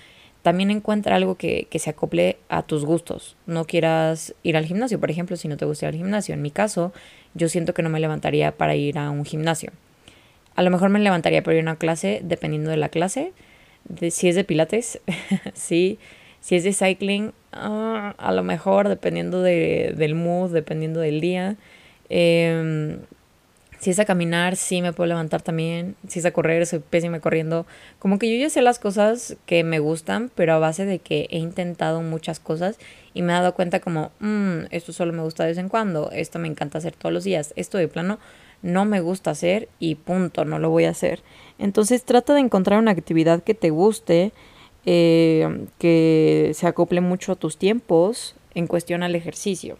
también 0.48 0.72
encuentra 0.72 1.18
algo 1.18 1.36
que, 1.36 1.68
se 1.78 1.90
acople 1.90 2.38
a 2.48 2.64
tus 2.64 2.86
gustos. 2.86 3.36
No 3.48 3.66
quieras 3.66 4.34
ir 4.44 4.56
al 4.56 4.64
gimnasio, 4.64 4.98
por 4.98 5.12
ejemplo, 5.12 5.36
si 5.36 5.50
no 5.50 5.58
te 5.58 5.66
gusta 5.66 5.88
ir 5.88 5.90
al 5.90 5.96
gimnasio. 5.98 6.34
En 6.34 6.42
mi 6.42 6.52
caso, 6.52 6.94
yo 7.34 7.50
siento 7.50 7.74
que 7.74 7.82
no 7.82 7.90
me 7.90 8.00
levantaría 8.00 8.54
para 8.54 8.74
ir 8.74 8.98
a 8.98 9.10
un 9.10 9.26
gimnasio. 9.26 9.74
A 10.56 10.62
lo 10.62 10.72
mejor 10.72 10.88
me 10.88 11.00
levantaría 11.00 11.44
para 11.44 11.56
ir 11.56 11.60
a 11.60 11.64
una 11.64 11.76
clase, 11.76 12.22
dependiendo 12.24 12.70
de 12.70 12.78
la 12.78 12.88
clase. 12.88 13.34
Si 14.10 14.30
es 14.30 14.36
de 14.36 14.46
pilates, 14.46 15.02
sí. 15.54 16.00
Si 16.40 16.56
es 16.56 16.64
de 16.64 16.72
cycling, 16.72 17.34
ah, 17.52 18.16
a 18.18 18.32
lo 18.32 18.44
mejor, 18.44 18.88
dependiendo 18.88 19.42
de, 19.42 19.96
del 19.98 20.16
mood, 20.16 20.54
dependiendo 20.54 21.02
del 21.02 21.20
día. 21.20 21.58
Eh, 22.08 23.00
si 23.80 23.92
es 23.92 24.00
a 24.00 24.06
caminar, 24.06 24.56
sí 24.56 24.82
me 24.82 24.94
puedo 24.94 25.08
levantar 25.08 25.42
también. 25.42 25.96
Si 26.08 26.20
es 26.20 26.26
a 26.26 26.32
correr, 26.32 26.66
soy 26.66 26.80
pésima 26.80 27.20
corriendo. 27.20 27.66
Como 28.00 28.18
que 28.18 28.32
yo 28.32 28.40
ya 28.42 28.50
sé 28.50 28.62
las 28.62 28.80
cosas 28.80 29.38
que 29.46 29.64
me 29.64 29.80
gustan, 29.80 30.32
pero 30.34 30.54
a 30.54 30.60
base 30.60 30.86
de 30.86 31.00
que 31.00 31.28
he 31.30 31.38
intentado 31.38 32.02
muchas 32.02 32.40
cosas 32.40 32.78
y 33.14 33.22
me 33.22 33.34
he 33.34 33.36
dado 33.36 33.54
cuenta 33.54 33.80
como, 33.80 34.12
mmm, 34.20 34.66
esto 34.72 34.94
solo 34.94 35.14
me 35.14 35.22
gusta 35.22 35.44
de 35.44 35.50
vez 35.50 35.58
en 35.58 35.70
cuando, 35.70 36.10
esto 36.12 36.40
me 36.40 36.48
encanta 36.48 36.80
hacer 36.80 36.96
todos 36.96 37.14
los 37.14 37.24
días, 37.24 37.54
esto 37.56 37.78
de 37.78 37.88
plano 37.88 38.20
no 38.62 38.86
me 38.86 39.02
gusta 39.02 39.32
hacer 39.32 39.70
y 39.80 39.96
punto, 39.96 40.44
no 40.44 40.58
lo 40.58 40.70
voy 40.70 40.86
a 40.86 40.90
hacer. 40.90 41.22
Entonces 41.60 42.04
trata 42.04 42.34
de 42.34 42.40
encontrar 42.40 42.80
una 42.80 42.92
actividad 42.92 43.44
que 43.44 43.54
te 43.54 43.70
guste, 43.70 44.32
eh, 44.86 45.68
que 45.78 46.52
se 46.56 46.66
acople 46.66 47.02
mucho 47.02 47.34
a 47.34 47.36
tus 47.36 47.58
tiempos 47.58 48.36
en 48.56 48.66
cuestión 48.66 49.04
al 49.04 49.16
ejercicio. 49.16 49.78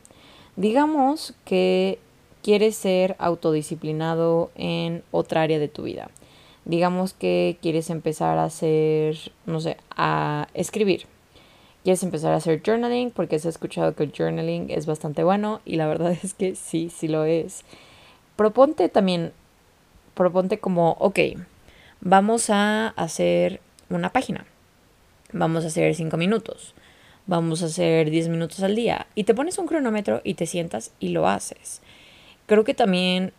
Digamos 0.56 1.34
que 1.46 2.00
quieres 2.48 2.78
ser 2.78 3.18
autodisciplinado 3.20 4.52
en 4.56 5.04
otra 5.12 5.42
área 5.42 5.60
de 5.60 5.68
tu 5.68 5.84
vida. 5.84 6.10
Digamos 6.64 7.12
que 7.12 7.58
quieres 7.62 7.90
empezar 7.90 8.38
a 8.38 8.46
hacer, 8.46 9.18
no 9.46 9.60
sé, 9.60 9.76
a 9.98 10.48
escribir. 10.54 11.08
quieres 11.84 12.04
empezar 12.04 12.32
a 12.32 12.38
hacer 12.38 12.62
journaling 12.66 13.12
porque 13.12 13.36
has 13.36 13.44
escuchado 13.44 13.96
que 13.96 14.10
journaling 14.18 14.70
es 14.70 14.86
bastante 14.86 15.26
bueno 15.26 15.60
y 15.66 15.76
la 15.76 15.88
verdad 15.88 16.18
es 16.24 16.34
que 16.36 16.56
sí, 16.56 16.90
sí 16.90 17.10
lo 17.10 17.26
es. 17.26 17.66
Proponte 18.38 18.88
también, 18.88 19.34
proponte 20.14 20.58
como, 20.58 20.92
ok, 21.02 21.20
vamos 22.00 22.50
a 22.50 22.88
hacer 22.96 23.60
una 23.90 24.14
página, 24.14 24.46
vamos 25.34 25.66
a 25.66 25.68
hacer 25.68 25.96
cinco 25.96 26.16
minutos, 26.16 26.76
vamos 27.26 27.62
a 27.62 27.66
hacer 27.66 28.10
10 28.10 28.30
minutos 28.30 28.64
al 28.64 28.74
día 28.74 29.08
y 29.16 29.26
te 29.26 29.36
pones 29.36 29.58
un 29.58 29.68
cronómetro 29.68 30.22
y 30.24 30.36
te 30.36 30.46
sientas 30.46 30.94
y 31.02 31.10
lo 31.10 31.28
haces. 31.28 31.82
Creo 32.48 32.64
que 32.64 32.74
también 32.74 33.34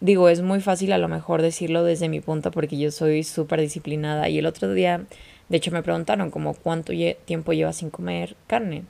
digo, 0.00 0.28
es 0.28 0.42
muy 0.42 0.60
fácil 0.60 0.92
a 0.92 0.98
lo 0.98 1.08
mejor 1.08 1.42
decirlo 1.42 1.84
desde 1.84 2.08
mi 2.08 2.20
punto 2.20 2.50
porque 2.50 2.76
yo 2.78 2.90
soy 2.90 3.22
súper 3.24 3.60
disciplinada 3.60 4.28
y 4.28 4.38
el 4.38 4.46
otro 4.46 4.72
día, 4.72 5.04
de 5.48 5.56
hecho 5.56 5.70
me 5.70 5.82
preguntaron 5.82 6.30
como 6.30 6.54
cuánto 6.54 6.92
tiempo 7.24 7.52
lleva 7.52 7.72
sin 7.72 7.90
comer 7.90 8.36
carne 8.46 8.84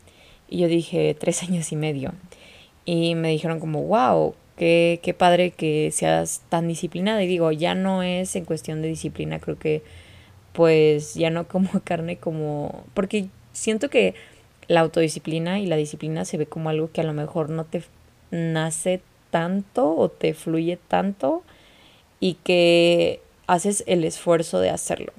y 0.48 0.58
yo 0.58 0.68
dije 0.68 1.14
tres 1.18 1.42
años 1.42 1.72
y 1.72 1.76
medio. 1.76 2.12
Y 2.84 3.16
me 3.16 3.30
dijeron 3.30 3.58
como, 3.58 3.82
wow, 3.82 4.34
qué, 4.56 5.00
qué 5.02 5.12
padre 5.12 5.50
que 5.50 5.90
seas 5.90 6.42
tan 6.48 6.68
disciplinada 6.68 7.22
y 7.24 7.26
digo, 7.26 7.50
ya 7.50 7.74
no 7.74 8.02
es 8.02 8.36
en 8.36 8.44
cuestión 8.44 8.80
de 8.82 8.88
disciplina, 8.88 9.40
creo 9.40 9.58
que 9.58 9.82
pues 10.52 11.14
ya 11.14 11.30
no 11.30 11.48
como 11.48 11.80
carne 11.82 12.18
como, 12.18 12.84
porque 12.94 13.28
siento 13.52 13.90
que 13.90 14.14
la 14.68 14.80
autodisciplina 14.80 15.60
y 15.60 15.66
la 15.66 15.76
disciplina 15.76 16.24
se 16.24 16.38
ve 16.38 16.46
como 16.46 16.70
algo 16.70 16.90
que 16.90 17.00
a 17.00 17.04
lo 17.04 17.12
mejor 17.12 17.50
no 17.50 17.64
te 17.64 17.82
nace 18.30 19.00
tanto 19.30 19.96
o 19.96 20.08
te 20.08 20.34
fluye 20.34 20.78
tanto 20.88 21.42
y 22.20 22.34
que 22.34 23.20
haces 23.46 23.84
el 23.86 24.04
esfuerzo 24.04 24.60
de 24.60 24.70
hacerlo. 24.70 25.12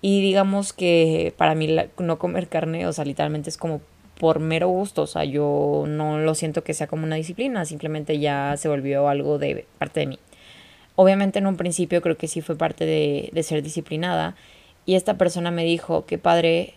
Y 0.00 0.20
digamos 0.20 0.72
que 0.72 1.34
para 1.36 1.54
mí 1.54 1.74
no 1.98 2.18
comer 2.18 2.48
carne, 2.48 2.86
o 2.86 2.92
sea, 2.92 3.04
literalmente 3.04 3.50
es 3.50 3.56
como 3.56 3.80
por 4.18 4.40
mero 4.40 4.68
gusto, 4.68 5.02
o 5.02 5.06
sea, 5.06 5.24
yo 5.24 5.84
no 5.86 6.18
lo 6.18 6.34
siento 6.34 6.64
que 6.64 6.74
sea 6.74 6.86
como 6.86 7.04
una 7.04 7.16
disciplina, 7.16 7.64
simplemente 7.64 8.18
ya 8.18 8.54
se 8.56 8.68
volvió 8.68 9.08
algo 9.08 9.38
de 9.38 9.66
parte 9.78 10.00
de 10.00 10.06
mí. 10.06 10.18
Obviamente 10.94 11.38
en 11.38 11.46
un 11.46 11.56
principio 11.56 12.00
creo 12.00 12.16
que 12.16 12.28
sí 12.28 12.40
fue 12.40 12.56
parte 12.56 12.86
de, 12.86 13.30
de 13.32 13.42
ser 13.42 13.62
disciplinada 13.62 14.36
y 14.86 14.94
esta 14.94 15.18
persona 15.18 15.50
me 15.50 15.64
dijo, 15.64 16.06
que 16.06 16.18
padre 16.18 16.74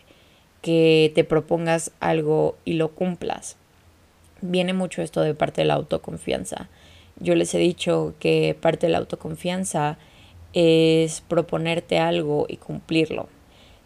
que 0.61 1.11
te 1.15 1.23
propongas 1.23 1.91
algo 2.01 2.57
y 2.65 2.73
lo 2.73 2.89
cumplas 2.89 3.58
viene 4.41 4.73
mucho 4.73 5.01
esto 5.01 5.21
de 5.21 5.33
parte 5.33 5.61
de 5.61 5.67
la 5.67 5.75
autoconfianza. 5.75 6.69
Yo 7.19 7.35
les 7.35 7.53
he 7.53 7.57
dicho 7.57 8.13
que 8.19 8.55
parte 8.59 8.87
de 8.87 8.91
la 8.91 8.99
autoconfianza 8.99 9.97
es 10.53 11.21
proponerte 11.21 11.99
algo 11.99 12.45
y 12.49 12.57
cumplirlo, 12.57 13.27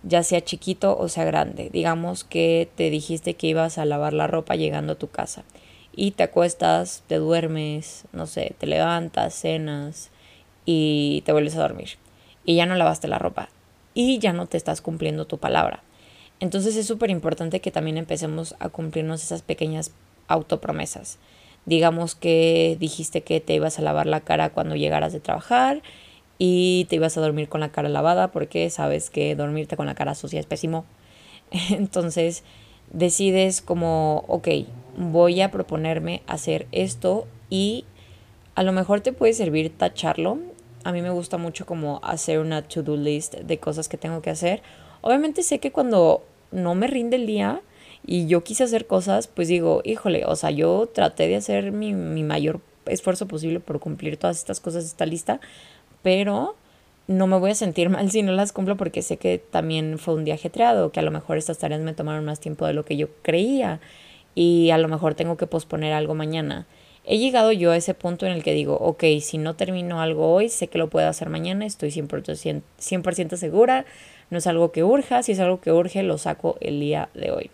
ya 0.04 0.24
sea 0.24 0.42
chiquito 0.42 0.98
o 0.98 1.10
sea 1.10 1.26
grande. 1.26 1.70
Digamos 1.72 2.24
que 2.24 2.70
te 2.76 2.90
dijiste 2.90 3.34
que 3.34 3.48
ibas 3.48 3.78
a 3.78 3.86
lavar 3.86 4.14
la 4.14 4.28
ropa 4.28 4.56
llegando 4.56 4.94
a 4.94 5.00
tu 5.00 5.10
casa 5.10 5.44
y 5.96 6.12
te 6.12 6.24
acuestas, 6.24 7.04
te 7.08 7.16
duermes, 7.16 8.06
no 8.14 8.28
sé, 8.28 8.56
te 8.58 8.68
levantas, 8.68 9.34
cenas 9.34 10.10
y 10.66 11.22
te 11.26 11.32
vuelves 11.32 11.56
a 11.56 11.62
dormir 11.62 11.90
y 12.46 12.56
ya 12.56 12.66
no 12.66 12.76
lavaste 12.76 13.08
la 13.08 13.20
ropa 13.20 13.50
y 13.94 14.20
ya 14.20 14.34
no 14.34 14.48
te 14.48 14.58
estás 14.58 14.82
cumpliendo 14.82 15.26
tu 15.26 15.38
palabra. 15.38 15.84
Entonces 16.40 16.76
es 16.76 16.88
súper 16.88 17.10
importante 17.10 17.62
que 17.62 17.72
también 17.72 17.98
empecemos 17.98 18.56
a 18.60 18.70
cumplirnos 18.70 19.24
esas 19.24 19.42
pequeñas 19.44 19.92
autopromesas. 20.28 21.20
Digamos 21.66 22.16
que 22.16 22.78
dijiste 22.80 23.22
que 23.22 23.40
te 23.40 23.54
ibas 23.54 23.80
a 23.80 23.82
lavar 23.82 24.06
la 24.06 24.22
cara 24.22 24.50
cuando 24.50 24.76
llegaras 24.76 25.14
de 25.14 25.20
trabajar 25.20 25.82
y 26.38 26.86
te 26.90 26.98
ibas 26.98 27.18
a 27.18 27.22
dormir 27.22 27.48
con 27.48 27.62
la 27.62 27.72
cara 27.72 27.90
lavada 27.90 28.32
porque 28.32 28.70
sabes 28.70 29.10
que 29.10 29.36
dormirte 29.36 29.78
con 29.78 29.86
la 29.86 29.96
cara 29.96 30.16
sucia 30.16 30.40
es 30.40 30.46
pésimo. 30.46 30.86
Entonces 31.70 32.44
decides 32.92 33.62
como, 33.62 34.26
ok, 34.28 34.48
voy 34.98 35.42
a 35.42 35.52
proponerme 35.52 36.22
hacer 36.28 36.68
esto 36.72 37.28
y 37.50 37.86
a 38.56 38.64
lo 38.64 38.72
mejor 38.72 39.02
te 39.02 39.14
puede 39.14 39.34
servir 39.34 39.76
tacharlo. 39.76 40.40
A 40.84 40.92
mí 40.92 41.02
me 41.02 41.12
gusta 41.12 41.38
mucho 41.38 41.66
como 41.66 42.02
hacer 42.04 42.40
una 42.40 42.62
to-do 42.62 42.98
list 42.98 43.36
de 43.36 43.58
cosas 43.58 43.88
que 43.88 43.98
tengo 43.98 44.22
que 44.22 44.30
hacer. 44.30 44.62
Obviamente 45.02 45.44
sé 45.44 45.60
que 45.60 45.72
cuando 45.72 46.24
no 46.52 46.76
me 46.76 46.88
rinde 46.88 47.16
el 47.16 47.26
día, 47.26 47.62
y 48.06 48.28
yo 48.28 48.44
quise 48.44 48.64
hacer 48.64 48.86
cosas, 48.86 49.28
pues 49.28 49.48
digo, 49.48 49.82
híjole, 49.86 50.26
o 50.26 50.36
sea, 50.36 50.52
yo 50.52 50.90
traté 50.94 51.28
de 51.28 51.38
hacer 51.38 51.72
mi, 51.72 51.94
mi 51.94 52.24
mayor 52.24 52.60
esfuerzo 52.86 53.28
posible 53.28 53.60
por 53.60 53.80
cumplir 53.80 54.18
todas 54.18 54.38
estas 54.38 54.60
cosas 54.60 54.84
esta 54.86 55.06
lista, 55.06 55.40
pero 56.02 56.56
no 57.08 57.28
me 57.28 57.38
voy 57.38 57.52
a 57.52 57.56
sentir 57.56 57.90
mal 57.90 58.12
si 58.12 58.22
no 58.22 58.34
las 58.34 58.52
cumplo 58.52 58.76
porque 58.78 59.02
sé 59.02 59.18
que 59.18 59.38
también 59.38 60.00
fue 60.00 60.16
un 60.16 60.26
día 60.26 60.34
ajetreado, 60.34 60.92
que 60.92 61.00
a 61.00 61.04
lo 61.04 61.12
mejor 61.12 61.38
estas 61.38 61.60
tareas 61.60 61.82
me 61.82 61.94
tomaron 61.94 62.26
más 62.26 62.40
tiempo 62.40 62.66
de 62.66 62.74
lo 62.74 62.84
que 62.84 62.98
yo 62.98 63.08
creía 63.22 63.80
y 64.36 64.72
a 64.72 64.78
lo 64.78 64.88
mejor 64.88 65.16
tengo 65.16 65.38
que 65.38 65.48
posponer 65.48 65.94
algo 65.94 66.16
mañana. 66.16 66.66
He 67.06 67.18
llegado 67.18 67.52
yo 67.52 67.72
a 67.72 67.78
ese 67.78 67.94
punto 67.94 68.26
en 68.26 68.32
el 68.32 68.44
que 68.44 68.54
digo, 68.54 68.78
ok, 68.78 69.04
si 69.22 69.38
no 69.38 69.56
termino 69.56 70.02
algo 70.02 70.34
hoy, 70.34 70.48
sé 70.48 70.68
que 70.68 70.78
lo 70.78 70.90
puedo 70.90 71.08
hacer 71.10 71.30
mañana, 71.30 71.66
estoy 71.66 71.90
100%, 71.90 72.64
100 72.78 73.38
segura, 73.38 73.86
no 74.30 74.38
es 74.38 74.48
algo 74.48 74.72
que 74.72 74.84
urja, 74.84 75.22
si 75.22 75.34
es 75.34 75.40
algo 75.40 75.60
que 75.60 75.72
urge, 75.74 76.02
lo 76.04 76.18
saco 76.18 76.58
el 76.62 76.80
día 76.80 77.10
de 77.14 77.32
hoy 77.32 77.52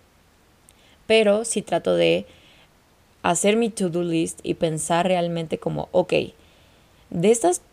pero 1.10 1.44
sí 1.44 1.64
trato 1.64 1.96
de 1.96 2.28
hacer 3.24 3.56
mi 3.56 3.72
to-do 3.72 4.04
list 4.04 4.42
y 4.44 4.54
pensar 4.54 5.08
realmente 5.08 5.58
como, 5.58 5.90
ok, 5.92 6.14
de 7.10 7.32
estas 7.32 7.64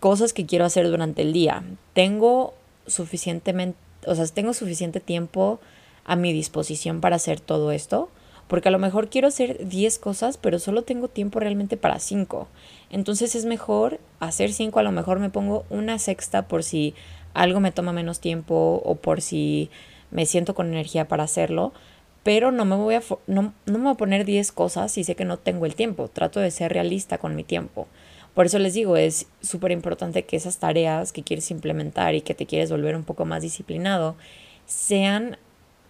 cosas 0.00 0.32
que 0.32 0.46
quiero 0.46 0.64
hacer 0.64 0.88
durante 0.88 1.20
el 1.20 1.34
día, 1.34 1.62
tengo 1.92 2.54
suficientemente, 2.86 3.78
o 4.06 4.14
sea, 4.14 4.24
tengo 4.28 4.54
suficiente 4.54 5.00
tiempo 5.00 5.60
a 6.06 6.16
mi 6.16 6.32
disposición 6.32 7.02
para 7.02 7.16
hacer 7.16 7.40
todo 7.40 7.72
esto, 7.72 8.08
porque 8.46 8.68
a 8.68 8.72
lo 8.72 8.78
mejor 8.78 9.10
quiero 9.10 9.28
hacer 9.28 9.68
10 9.68 9.98
cosas, 9.98 10.38
pero 10.38 10.58
solo 10.58 10.80
tengo 10.80 11.08
tiempo 11.08 11.40
realmente 11.40 11.76
para 11.76 11.98
5. 11.98 12.48
Entonces 12.88 13.34
es 13.34 13.44
mejor 13.44 14.00
hacer 14.18 14.50
5, 14.50 14.78
a 14.78 14.82
lo 14.82 14.92
mejor 14.92 15.18
me 15.18 15.28
pongo 15.28 15.66
una 15.68 15.98
sexta 15.98 16.48
por 16.48 16.64
si 16.64 16.94
algo 17.34 17.60
me 17.60 17.70
toma 17.70 17.92
menos 17.92 18.18
tiempo 18.18 18.80
o 18.82 18.94
por 18.94 19.20
si 19.20 19.68
me 20.10 20.24
siento 20.24 20.54
con 20.54 20.68
energía 20.68 21.06
para 21.06 21.24
hacerlo, 21.24 21.74
pero 22.28 22.52
no 22.52 22.66
me 22.66 22.76
voy 22.76 22.94
a, 22.94 23.02
no, 23.26 23.54
no 23.64 23.78
me 23.78 23.84
voy 23.84 23.92
a 23.92 23.96
poner 23.96 24.26
10 24.26 24.52
cosas 24.52 24.92
si 24.92 25.02
sé 25.02 25.14
que 25.14 25.24
no 25.24 25.38
tengo 25.38 25.64
el 25.64 25.74
tiempo. 25.74 26.08
Trato 26.08 26.40
de 26.40 26.50
ser 26.50 26.70
realista 26.70 27.16
con 27.16 27.34
mi 27.34 27.42
tiempo. 27.42 27.88
Por 28.34 28.44
eso 28.44 28.58
les 28.58 28.74
digo, 28.74 28.98
es 28.98 29.28
súper 29.40 29.72
importante 29.72 30.26
que 30.26 30.36
esas 30.36 30.58
tareas 30.58 31.10
que 31.12 31.22
quieres 31.22 31.50
implementar 31.50 32.14
y 32.14 32.20
que 32.20 32.34
te 32.34 32.44
quieres 32.44 32.70
volver 32.70 32.96
un 32.96 33.04
poco 33.04 33.24
más 33.24 33.40
disciplinado 33.40 34.14
sean 34.66 35.38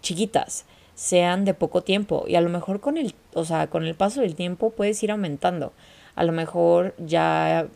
chiquitas, 0.00 0.64
sean 0.94 1.44
de 1.44 1.54
poco 1.54 1.82
tiempo 1.82 2.24
y 2.28 2.36
a 2.36 2.40
lo 2.40 2.50
mejor 2.50 2.78
con 2.78 2.98
el, 2.98 3.16
o 3.34 3.44
sea, 3.44 3.66
con 3.66 3.84
el 3.84 3.96
paso 3.96 4.20
del 4.20 4.36
tiempo 4.36 4.70
puedes 4.70 5.02
ir 5.02 5.10
aumentando. 5.10 5.72
A 6.14 6.22
lo 6.22 6.30
mejor 6.30 6.94
ya 6.98 7.66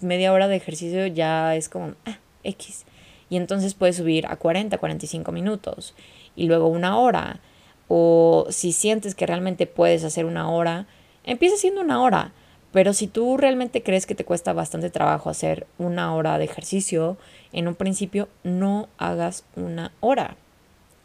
media 0.00 0.32
hora 0.32 0.46
de 0.46 0.54
ejercicio 0.54 1.08
ya 1.08 1.56
es 1.56 1.68
como 1.68 1.94
ah, 2.06 2.20
X 2.44 2.84
y 3.28 3.36
entonces 3.36 3.74
puedes 3.74 3.96
subir 3.96 4.28
a 4.28 4.36
40, 4.36 4.78
45 4.78 5.32
minutos 5.32 5.96
y 6.36 6.46
luego 6.46 6.68
una 6.68 6.96
hora 6.96 7.40
o 7.92 8.46
si 8.50 8.70
sientes 8.70 9.16
que 9.16 9.26
realmente 9.26 9.66
puedes 9.66 10.04
hacer 10.04 10.24
una 10.24 10.48
hora, 10.48 10.86
empieza 11.24 11.56
haciendo 11.56 11.80
una 11.80 12.00
hora. 12.00 12.30
Pero 12.70 12.92
si 12.92 13.08
tú 13.08 13.36
realmente 13.36 13.82
crees 13.82 14.06
que 14.06 14.14
te 14.14 14.24
cuesta 14.24 14.52
bastante 14.52 14.90
trabajo 14.90 15.28
hacer 15.28 15.66
una 15.76 16.14
hora 16.14 16.38
de 16.38 16.44
ejercicio, 16.44 17.16
en 17.52 17.66
un 17.66 17.74
principio 17.74 18.28
no 18.44 18.88
hagas 18.96 19.42
una 19.56 19.90
hora. 19.98 20.36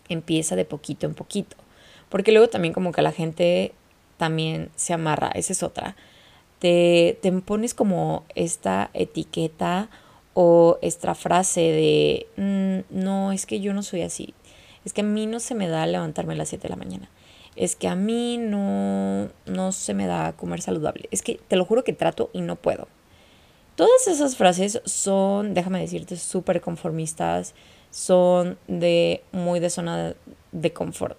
Empieza 0.09 0.55
de 0.55 0.63
poquito 0.63 1.07
en 1.07 1.15
poquito. 1.15 1.57
Porque 2.09 2.31
luego 2.31 2.49
también 2.49 2.75
como 2.75 2.91
que 2.91 3.01
la 3.01 3.11
gente 3.11 3.71
también 4.17 4.69
se 4.75 4.93
amarra, 4.93 5.31
esa 5.33 5.53
es 5.53 5.63
otra. 5.63 5.95
Te, 6.59 7.17
te 7.19 7.31
pones 7.31 7.73
como 7.73 8.25
esta 8.35 8.91
etiqueta 8.93 9.89
o 10.35 10.77
esta 10.83 11.15
frase 11.15 11.61
de, 11.61 12.27
mm, 12.37 12.95
no, 12.95 13.31
es 13.31 13.47
que 13.47 13.59
yo 13.59 13.73
no 13.73 13.81
soy 13.81 14.03
así 14.03 14.35
es 14.85 14.93
que 14.93 15.01
a 15.01 15.03
mí 15.03 15.25
no 15.25 15.39
se 15.39 15.55
me 15.55 15.67
da 15.67 15.85
levantarme 15.87 16.33
a 16.33 16.37
las 16.37 16.49
7 16.49 16.63
de 16.63 16.69
la 16.69 16.75
mañana. 16.75 17.09
Es 17.55 17.75
que 17.75 17.87
a 17.87 17.95
mí 17.95 18.37
no, 18.37 19.29
no 19.45 19.71
se 19.71 19.93
me 19.93 20.05
da 20.05 20.33
comer 20.33 20.61
saludable. 20.61 21.09
Es 21.11 21.21
que 21.21 21.39
te 21.47 21.55
lo 21.55 21.65
juro 21.65 21.83
que 21.83 21.93
trato 21.93 22.29
y 22.33 22.41
no 22.41 22.55
puedo. 22.55 22.87
Todas 23.75 24.07
esas 24.07 24.37
frases 24.37 24.81
son, 24.85 25.53
déjame 25.53 25.81
decirte, 25.81 26.15
súper 26.15 26.61
conformistas, 26.61 27.55
son 27.89 28.57
de 28.67 29.23
muy 29.31 29.59
de 29.59 29.69
zona 29.69 30.15
de 30.51 30.73
confort. 30.73 31.17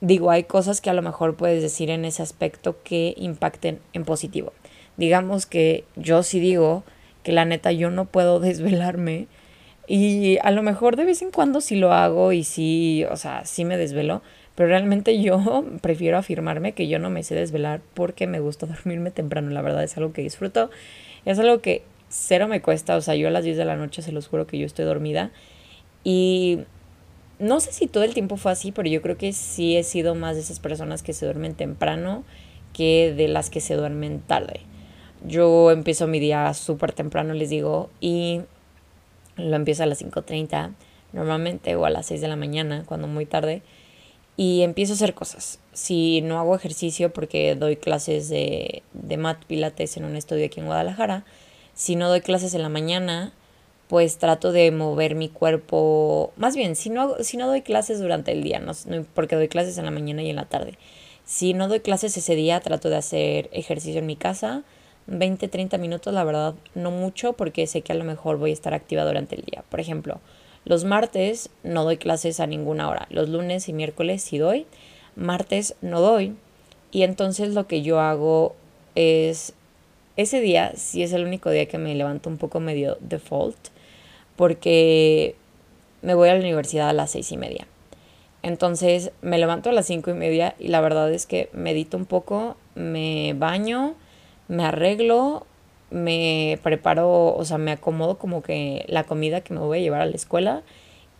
Digo, 0.00 0.30
hay 0.30 0.44
cosas 0.44 0.80
que 0.80 0.90
a 0.90 0.94
lo 0.94 1.02
mejor 1.02 1.36
puedes 1.36 1.62
decir 1.62 1.90
en 1.90 2.04
ese 2.04 2.22
aspecto 2.22 2.82
que 2.82 3.14
impacten 3.16 3.80
en 3.92 4.04
positivo. 4.04 4.52
Digamos 4.96 5.46
que 5.46 5.84
yo 5.96 6.22
sí 6.22 6.40
digo 6.40 6.84
que 7.22 7.32
la 7.32 7.44
neta 7.44 7.72
yo 7.72 7.90
no 7.90 8.04
puedo 8.04 8.40
desvelarme 8.40 9.28
y 9.86 10.38
a 10.42 10.50
lo 10.50 10.62
mejor 10.62 10.96
de 10.96 11.04
vez 11.04 11.22
en 11.22 11.30
cuando 11.30 11.60
sí 11.60 11.76
lo 11.76 11.92
hago 11.92 12.32
y 12.32 12.44
sí, 12.44 13.04
o 13.10 13.16
sea, 13.16 13.44
sí 13.44 13.64
me 13.64 13.76
desvelo, 13.76 14.22
pero 14.54 14.68
realmente 14.68 15.20
yo 15.20 15.64
prefiero 15.80 16.18
afirmarme 16.18 16.72
que 16.72 16.88
yo 16.88 16.98
no 16.98 17.10
me 17.10 17.22
sé 17.22 17.34
desvelar 17.34 17.80
porque 17.94 18.26
me 18.26 18.40
gusta 18.40 18.66
dormirme 18.66 19.10
temprano, 19.10 19.50
la 19.50 19.62
verdad 19.62 19.84
es 19.84 19.96
algo 19.96 20.12
que 20.12 20.22
disfruto, 20.22 20.70
es 21.24 21.38
algo 21.38 21.60
que 21.60 21.82
cero 22.08 22.48
me 22.48 22.62
cuesta, 22.62 22.96
o 22.96 23.00
sea, 23.00 23.14
yo 23.14 23.28
a 23.28 23.30
las 23.30 23.44
10 23.44 23.56
de 23.56 23.64
la 23.64 23.76
noche 23.76 24.02
se 24.02 24.12
los 24.12 24.28
juro 24.28 24.46
que 24.46 24.58
yo 24.58 24.66
estoy 24.66 24.84
dormida 24.84 25.30
y 26.04 26.60
no 27.38 27.60
sé 27.60 27.72
si 27.72 27.86
todo 27.88 28.04
el 28.04 28.14
tiempo 28.14 28.36
fue 28.36 28.52
así, 28.52 28.72
pero 28.72 28.88
yo 28.88 29.02
creo 29.02 29.16
que 29.16 29.32
sí 29.32 29.76
he 29.76 29.82
sido 29.82 30.14
más 30.14 30.36
de 30.36 30.42
esas 30.42 30.60
personas 30.60 31.02
que 31.02 31.12
se 31.12 31.26
duermen 31.26 31.54
temprano 31.54 32.24
que 32.72 33.12
de 33.16 33.28
las 33.28 33.50
que 33.50 33.60
se 33.60 33.74
duermen 33.74 34.20
tarde. 34.20 34.60
Yo 35.26 35.70
empiezo 35.70 36.06
mi 36.06 36.20
día 36.20 36.52
súper 36.54 36.92
temprano, 36.92 37.34
les 37.34 37.50
digo, 37.50 37.88
y 38.00 38.42
lo 39.36 39.56
empiezo 39.56 39.82
a 39.82 39.86
las 39.86 40.02
5.30 40.02 40.72
normalmente 41.12 41.76
o 41.76 41.84
a 41.84 41.90
las 41.90 42.06
6 42.06 42.20
de 42.20 42.28
la 42.28 42.36
mañana, 42.36 42.84
cuando 42.86 43.06
muy 43.06 43.26
tarde, 43.26 43.62
y 44.36 44.62
empiezo 44.62 44.92
a 44.92 44.96
hacer 44.96 45.14
cosas. 45.14 45.60
Si 45.72 46.20
no 46.22 46.38
hago 46.38 46.56
ejercicio 46.56 47.12
porque 47.12 47.54
doy 47.54 47.76
clases 47.76 48.28
de, 48.28 48.82
de 48.92 49.16
mat 49.16 49.44
pilates 49.44 49.96
en 49.96 50.04
un 50.04 50.16
estudio 50.16 50.46
aquí 50.46 50.60
en 50.60 50.66
Guadalajara, 50.66 51.24
si 51.72 51.96
no 51.96 52.08
doy 52.08 52.20
clases 52.20 52.54
en 52.54 52.62
la 52.62 52.68
mañana, 52.68 53.32
pues 53.88 54.18
trato 54.18 54.52
de 54.52 54.70
mover 54.70 55.14
mi 55.14 55.28
cuerpo, 55.28 56.32
más 56.36 56.56
bien, 56.56 56.74
si 56.74 56.90
no, 56.90 57.16
si 57.20 57.36
no 57.36 57.46
doy 57.46 57.62
clases 57.62 58.00
durante 58.00 58.32
el 58.32 58.42
día, 58.42 58.58
no, 58.58 58.72
porque 59.14 59.36
doy 59.36 59.48
clases 59.48 59.78
en 59.78 59.84
la 59.84 59.90
mañana 59.90 60.22
y 60.22 60.30
en 60.30 60.36
la 60.36 60.46
tarde. 60.46 60.78
Si 61.24 61.54
no 61.54 61.68
doy 61.68 61.80
clases 61.80 62.16
ese 62.16 62.34
día, 62.34 62.60
trato 62.60 62.90
de 62.90 62.96
hacer 62.96 63.48
ejercicio 63.52 64.00
en 64.00 64.06
mi 64.06 64.16
casa, 64.16 64.62
20, 65.06 65.48
30 65.48 65.78
minutos, 65.78 66.12
la 66.14 66.24
verdad, 66.24 66.54
no 66.74 66.90
mucho, 66.90 67.34
porque 67.34 67.66
sé 67.66 67.82
que 67.82 67.92
a 67.92 67.96
lo 67.96 68.04
mejor 68.04 68.38
voy 68.38 68.50
a 68.50 68.54
estar 68.54 68.74
activa 68.74 69.04
durante 69.04 69.36
el 69.36 69.42
día. 69.42 69.64
Por 69.68 69.80
ejemplo, 69.80 70.20
los 70.64 70.84
martes 70.84 71.50
no 71.62 71.84
doy 71.84 71.98
clases 71.98 72.40
a 72.40 72.46
ninguna 72.46 72.88
hora, 72.88 73.06
los 73.10 73.28
lunes 73.28 73.68
y 73.68 73.72
miércoles 73.72 74.22
sí 74.22 74.38
doy, 74.38 74.66
martes 75.16 75.76
no 75.82 76.00
doy, 76.00 76.34
y 76.90 77.02
entonces 77.02 77.54
lo 77.54 77.66
que 77.66 77.82
yo 77.82 78.00
hago 78.00 78.54
es, 78.94 79.52
ese 80.16 80.40
día, 80.40 80.72
si 80.76 81.02
es 81.02 81.12
el 81.12 81.24
único 81.24 81.50
día 81.50 81.66
que 81.66 81.76
me 81.78 81.94
levanto 81.94 82.30
un 82.30 82.38
poco 82.38 82.60
medio 82.60 82.96
default, 83.00 83.58
porque 84.36 85.36
me 86.02 86.14
voy 86.14 86.28
a 86.28 86.34
la 86.34 86.40
universidad 86.40 86.88
a 86.88 86.92
las 86.92 87.10
seis 87.10 87.30
y 87.32 87.36
media. 87.36 87.66
Entonces 88.42 89.10
me 89.22 89.38
levanto 89.38 89.70
a 89.70 89.72
las 89.72 89.86
cinco 89.86 90.10
y 90.10 90.14
media 90.14 90.54
y 90.58 90.68
la 90.68 90.80
verdad 90.80 91.12
es 91.12 91.26
que 91.26 91.48
medito 91.52 91.96
un 91.96 92.04
poco, 92.04 92.56
me 92.74 93.34
baño, 93.34 93.94
me 94.48 94.64
arreglo, 94.64 95.46
me 95.90 96.58
preparo, 96.62 97.34
o 97.34 97.44
sea, 97.44 97.58
me 97.58 97.72
acomodo 97.72 98.18
como 98.18 98.42
que 98.42 98.84
la 98.88 99.04
comida 99.04 99.42
que 99.42 99.54
me 99.54 99.60
voy 99.60 99.78
a 99.78 99.82
llevar 99.82 100.00
a 100.02 100.06
la 100.06 100.16
escuela 100.16 100.62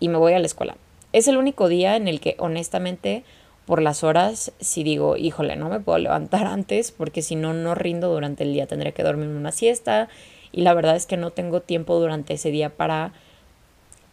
y 0.00 0.08
me 0.08 0.18
voy 0.18 0.32
a 0.32 0.38
la 0.38 0.46
escuela. 0.46 0.76
Es 1.12 1.28
el 1.28 1.36
único 1.36 1.68
día 1.68 1.96
en 1.96 2.08
el 2.08 2.20
que 2.20 2.36
honestamente 2.38 3.24
por 3.66 3.80
las 3.80 4.04
horas 4.04 4.52
si 4.60 4.82
digo, 4.82 5.16
híjole, 5.16 5.56
no 5.56 5.68
me 5.68 5.80
puedo 5.80 5.98
levantar 5.98 6.46
antes 6.48 6.92
porque 6.92 7.22
si 7.22 7.36
no, 7.36 7.54
no 7.54 7.74
rindo 7.74 8.12
durante 8.12 8.44
el 8.44 8.52
día, 8.52 8.66
tendré 8.66 8.92
que 8.92 9.02
dormir 9.02 9.28
una 9.28 9.52
siesta 9.52 10.08
y 10.52 10.62
la 10.62 10.74
verdad 10.74 10.96
es 10.96 11.06
que 11.06 11.16
no 11.16 11.30
tengo 11.30 11.60
tiempo 11.60 11.98
durante 11.98 12.34
ese 12.34 12.50
día 12.50 12.70
para 12.70 13.12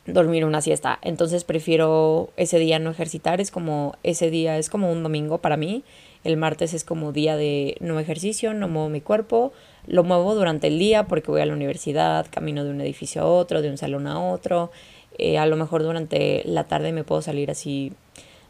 dormir 0.06 0.46
una 0.46 0.62
siesta. 0.62 1.00
Entonces 1.02 1.44
prefiero 1.44 2.30
ese 2.38 2.60
día 2.60 2.80
no 2.80 2.90
ejercitar, 2.92 3.42
es 3.42 3.52
como 3.52 3.96
ese 4.04 4.30
día 4.32 4.58
es 4.58 4.70
como 4.70 4.92
un 4.92 5.04
domingo 5.04 5.40
para 5.40 5.58
mí. 5.58 5.84
El 6.24 6.38
martes 6.38 6.74
es 6.74 6.84
como 6.84 7.12
día 7.12 7.36
de 7.36 7.78
no 7.80 8.00
ejercicio, 8.00 8.54
no 8.54 8.68
muevo 8.68 8.90
mi 8.90 9.02
cuerpo, 9.02 9.54
lo 9.88 10.04
muevo 10.04 10.36
durante 10.36 10.68
el 10.68 10.78
día 10.78 11.08
porque 11.08 11.32
voy 11.32 11.42
a 11.42 11.46
la 11.46 11.54
universidad, 11.54 12.28
camino 12.30 12.64
de 12.64 12.70
un 12.70 12.82
edificio 12.82 13.24
a 13.24 13.26
otro, 13.26 13.62
de 13.62 13.70
un 13.70 13.78
salón 13.78 14.08
a 14.08 14.20
otro. 14.20 14.72
Eh, 15.18 15.38
a 15.38 15.46
lo 15.46 15.58
mejor 15.58 15.84
durante 15.84 16.44
la 16.46 16.66
tarde 16.66 16.92
me 16.92 17.04
puedo 17.04 17.22
salir 17.22 17.50
así 17.52 17.94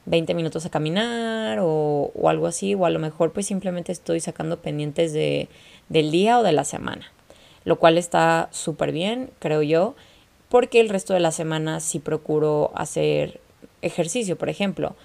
20 0.06 0.34
minutos 0.34 0.66
a 0.66 0.70
caminar 0.70 1.60
o, 1.62 2.12
algo 2.26 2.48
así, 2.48 2.76
o 2.76 2.86
a 2.86 2.90
lo 2.90 3.00
mejor 3.00 3.32
pues 3.32 3.46
simplemente 3.46 3.92
estoy 3.92 4.20
sacando 4.20 4.62
pendientes 4.62 5.14
de, 5.14 5.48
del 5.90 6.12
día 6.12 6.40
o 6.40 6.44
de 6.44 6.52
la 6.52 6.66
semana 6.66 7.12
lo 7.64 7.78
cual 7.78 7.98
está 7.98 8.50
súper 8.52 8.92
bien, 8.92 9.30
creo 9.40 9.62
yo, 9.62 9.96
porque 10.50 10.80
el 10.80 10.90
resto 10.90 11.14
de 11.14 11.20
la 11.20 11.32
semana 11.32 11.80
sí 11.80 12.00
procuro 12.00 12.72
hacer 12.76 13.40
ejercicio, 13.82 14.38
por 14.38 14.50
ejemplo, 14.50 14.96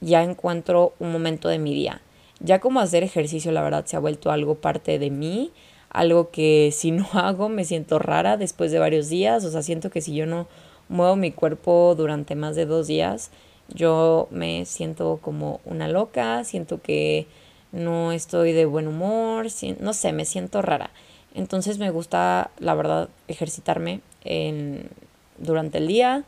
ya 0.00 0.22
encuentro 0.22 0.94
un 0.98 1.12
momento 1.12 1.48
de 1.48 1.58
mi 1.58 1.74
día. 1.74 2.00
Ya 2.40 2.60
como 2.60 2.80
hacer 2.80 3.02
ejercicio, 3.02 3.52
la 3.52 3.62
verdad, 3.62 3.86
se 3.86 3.96
ha 3.96 4.00
vuelto 4.00 4.30
algo 4.30 4.56
parte 4.56 4.98
de 4.98 5.10
mí, 5.10 5.52
algo 5.90 6.30
que 6.30 6.70
si 6.72 6.90
no 6.90 7.06
hago 7.12 7.48
me 7.48 7.64
siento 7.64 7.98
rara 7.98 8.36
después 8.36 8.72
de 8.72 8.78
varios 8.78 9.08
días, 9.08 9.44
o 9.44 9.50
sea, 9.50 9.62
siento 9.62 9.90
que 9.90 10.00
si 10.00 10.14
yo 10.14 10.26
no 10.26 10.46
muevo 10.88 11.16
mi 11.16 11.30
cuerpo 11.30 11.94
durante 11.96 12.34
más 12.34 12.56
de 12.56 12.66
dos 12.66 12.86
días, 12.86 13.30
yo 13.68 14.28
me 14.30 14.66
siento 14.66 15.18
como 15.22 15.60
una 15.64 15.88
loca, 15.88 16.44
siento 16.44 16.82
que 16.82 17.26
no 17.72 18.12
estoy 18.12 18.52
de 18.52 18.66
buen 18.66 18.86
humor, 18.86 19.46
no 19.80 19.92
sé, 19.94 20.12
me 20.12 20.24
siento 20.24 20.62
rara. 20.62 20.90
Entonces 21.34 21.78
me 21.78 21.90
gusta, 21.90 22.50
la 22.58 22.74
verdad, 22.74 23.08
ejercitarme 23.26 24.00
en, 24.24 24.88
durante 25.38 25.78
el 25.78 25.88
día. 25.88 26.24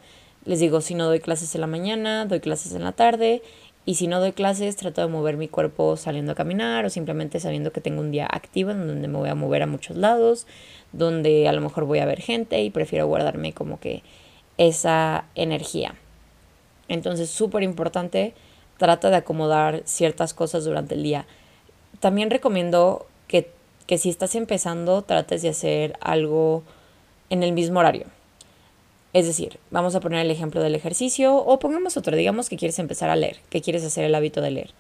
Les 0.47 0.61
digo, 0.61 0.81
si 0.81 0.95
no 0.95 1.07
doy 1.07 1.21
clases 1.21 1.55
en 1.55 1.61
la 1.61 1.67
mañana, 1.67 2.25
doy 2.25 2.41
clases 2.41 2.73
en 2.75 2.85
la 2.85 2.93
tarde. 2.93 3.43
Y 3.85 3.97
si 3.97 4.09
no 4.09 4.19
doy 4.19 4.33
clases, 4.33 4.77
trato 4.77 5.01
de 5.01 5.09
mover 5.09 5.37
mi 5.37 5.49
cuerpo 5.49 5.97
saliendo 5.97 6.33
a 6.33 6.35
caminar 6.35 6.85
o 6.85 6.91
simplemente 6.91 7.39
sabiendo 7.39 7.73
que 7.73 7.81
tengo 7.81 8.01
un 8.01 8.11
día 8.11 8.27
activo 8.31 8.71
en 8.71 8.87
donde 8.87 9.07
me 9.07 9.19
voy 9.19 9.29
a 9.29 9.35
mover 9.35 9.63
a 9.63 9.67
muchos 9.67 9.97
lados, 9.97 10.47
donde 10.93 11.47
a 11.47 11.53
lo 11.53 11.61
mejor 11.61 11.85
voy 11.85 11.99
a 11.99 12.07
ver 12.07 12.21
gente 12.21 12.63
y 12.63 12.71
prefiero 12.71 13.07
guardarme 13.07 13.53
como 13.53 13.79
que 13.79 14.03
esa 14.59 15.27
energía. 15.35 15.95
Entonces, 16.89 17.31
súper 17.31 17.63
importante, 17.63 18.35
trata 18.79 19.11
de 19.11 19.17
acomodar 19.17 19.83
ciertas 19.85 20.35
cosas 20.35 20.65
durante 20.65 20.95
el 20.95 21.03
día. 21.03 21.27
También 22.01 22.31
recomiendo 22.31 23.07
que 23.29 23.51
que 23.87 23.99
si 23.99 24.11
estás 24.11 24.35
empezando 24.35 25.03
trates 25.03 25.43
de 25.43 25.49
hacer 25.49 25.97
algo 26.01 26.63
en 27.31 27.43
el 27.43 27.53
mismo 27.53 27.81
horario. 27.81 28.07
Es 29.17 29.27
decir, 29.27 29.59
vamos 29.71 29.95
a 29.95 30.01
poner 30.01 30.21
el 30.21 30.31
ejemplo 30.31 30.63
del 30.63 30.75
ejercicio 30.75 31.37
o 31.37 31.59
pongamos 31.59 31.97
otro, 31.97 32.15
digamos 32.15 32.51
que 32.51 32.59
quieres 32.59 32.79
empezar 32.79 33.09
a 33.09 33.17
leer, 33.17 33.39
que 33.49 33.63
quieres 33.63 33.83
hacer 33.83 34.05
el 34.05 34.15
hábito 34.15 34.43
de 34.43 34.51
leer. 34.51 34.75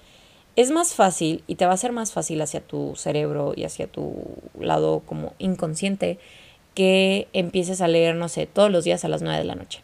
Es 0.57 0.71
más 0.71 0.93
fácil 0.93 1.43
y 1.47 1.55
te 1.55 1.65
va 1.65 1.73
a 1.73 1.79
ser 1.79 1.93
más 1.93 2.13
fácil 2.13 2.43
hacia 2.43 2.61
tu 2.61 2.93
cerebro 2.97 3.55
y 3.57 3.65
hacia 3.65 3.87
tu 3.87 4.13
lado 4.61 5.01
como 5.07 5.33
inconsciente 5.39 6.19
que 6.75 7.29
empieces 7.33 7.81
a 7.81 7.89
leer, 7.89 8.15
no 8.15 8.29
sé, 8.29 8.45
todos 8.45 8.71
los 8.71 8.85
días 8.85 9.07
a 9.07 9.09
las 9.09 9.23
9 9.23 9.39
de 9.39 9.45
la 9.45 9.55
noche. 9.55 9.81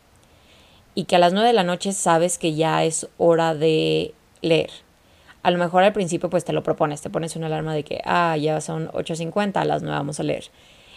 Y 0.95 1.05
que 1.05 1.17
a 1.17 1.19
las 1.19 1.33
9 1.33 1.49
de 1.49 1.55
la 1.55 1.65
noche 1.65 1.95
sabes 1.95 2.37
que 2.37 2.53
ya 2.53 2.85
es 2.85 3.09
hora 3.17 3.55
de 3.55 4.12
leer 4.43 4.69
a 5.43 5.51
lo 5.51 5.59
mejor 5.59 5.83
al 5.83 5.93
principio 5.93 6.31
pues 6.31 6.45
te 6.45 6.53
lo 6.53 6.62
propones, 6.62 7.01
te 7.01 7.11
pones 7.11 7.37
una 7.37 7.47
alarma 7.47 7.75
de 7.75 7.83
que, 7.83 8.01
ah, 8.05 8.37
ya 8.37 8.61
son 8.61 8.88
8.50, 8.88 9.57
a 9.57 9.65
las 9.65 9.83
9 9.83 9.97
vamos 9.97 10.21
a 10.21 10.23
leer. 10.23 10.45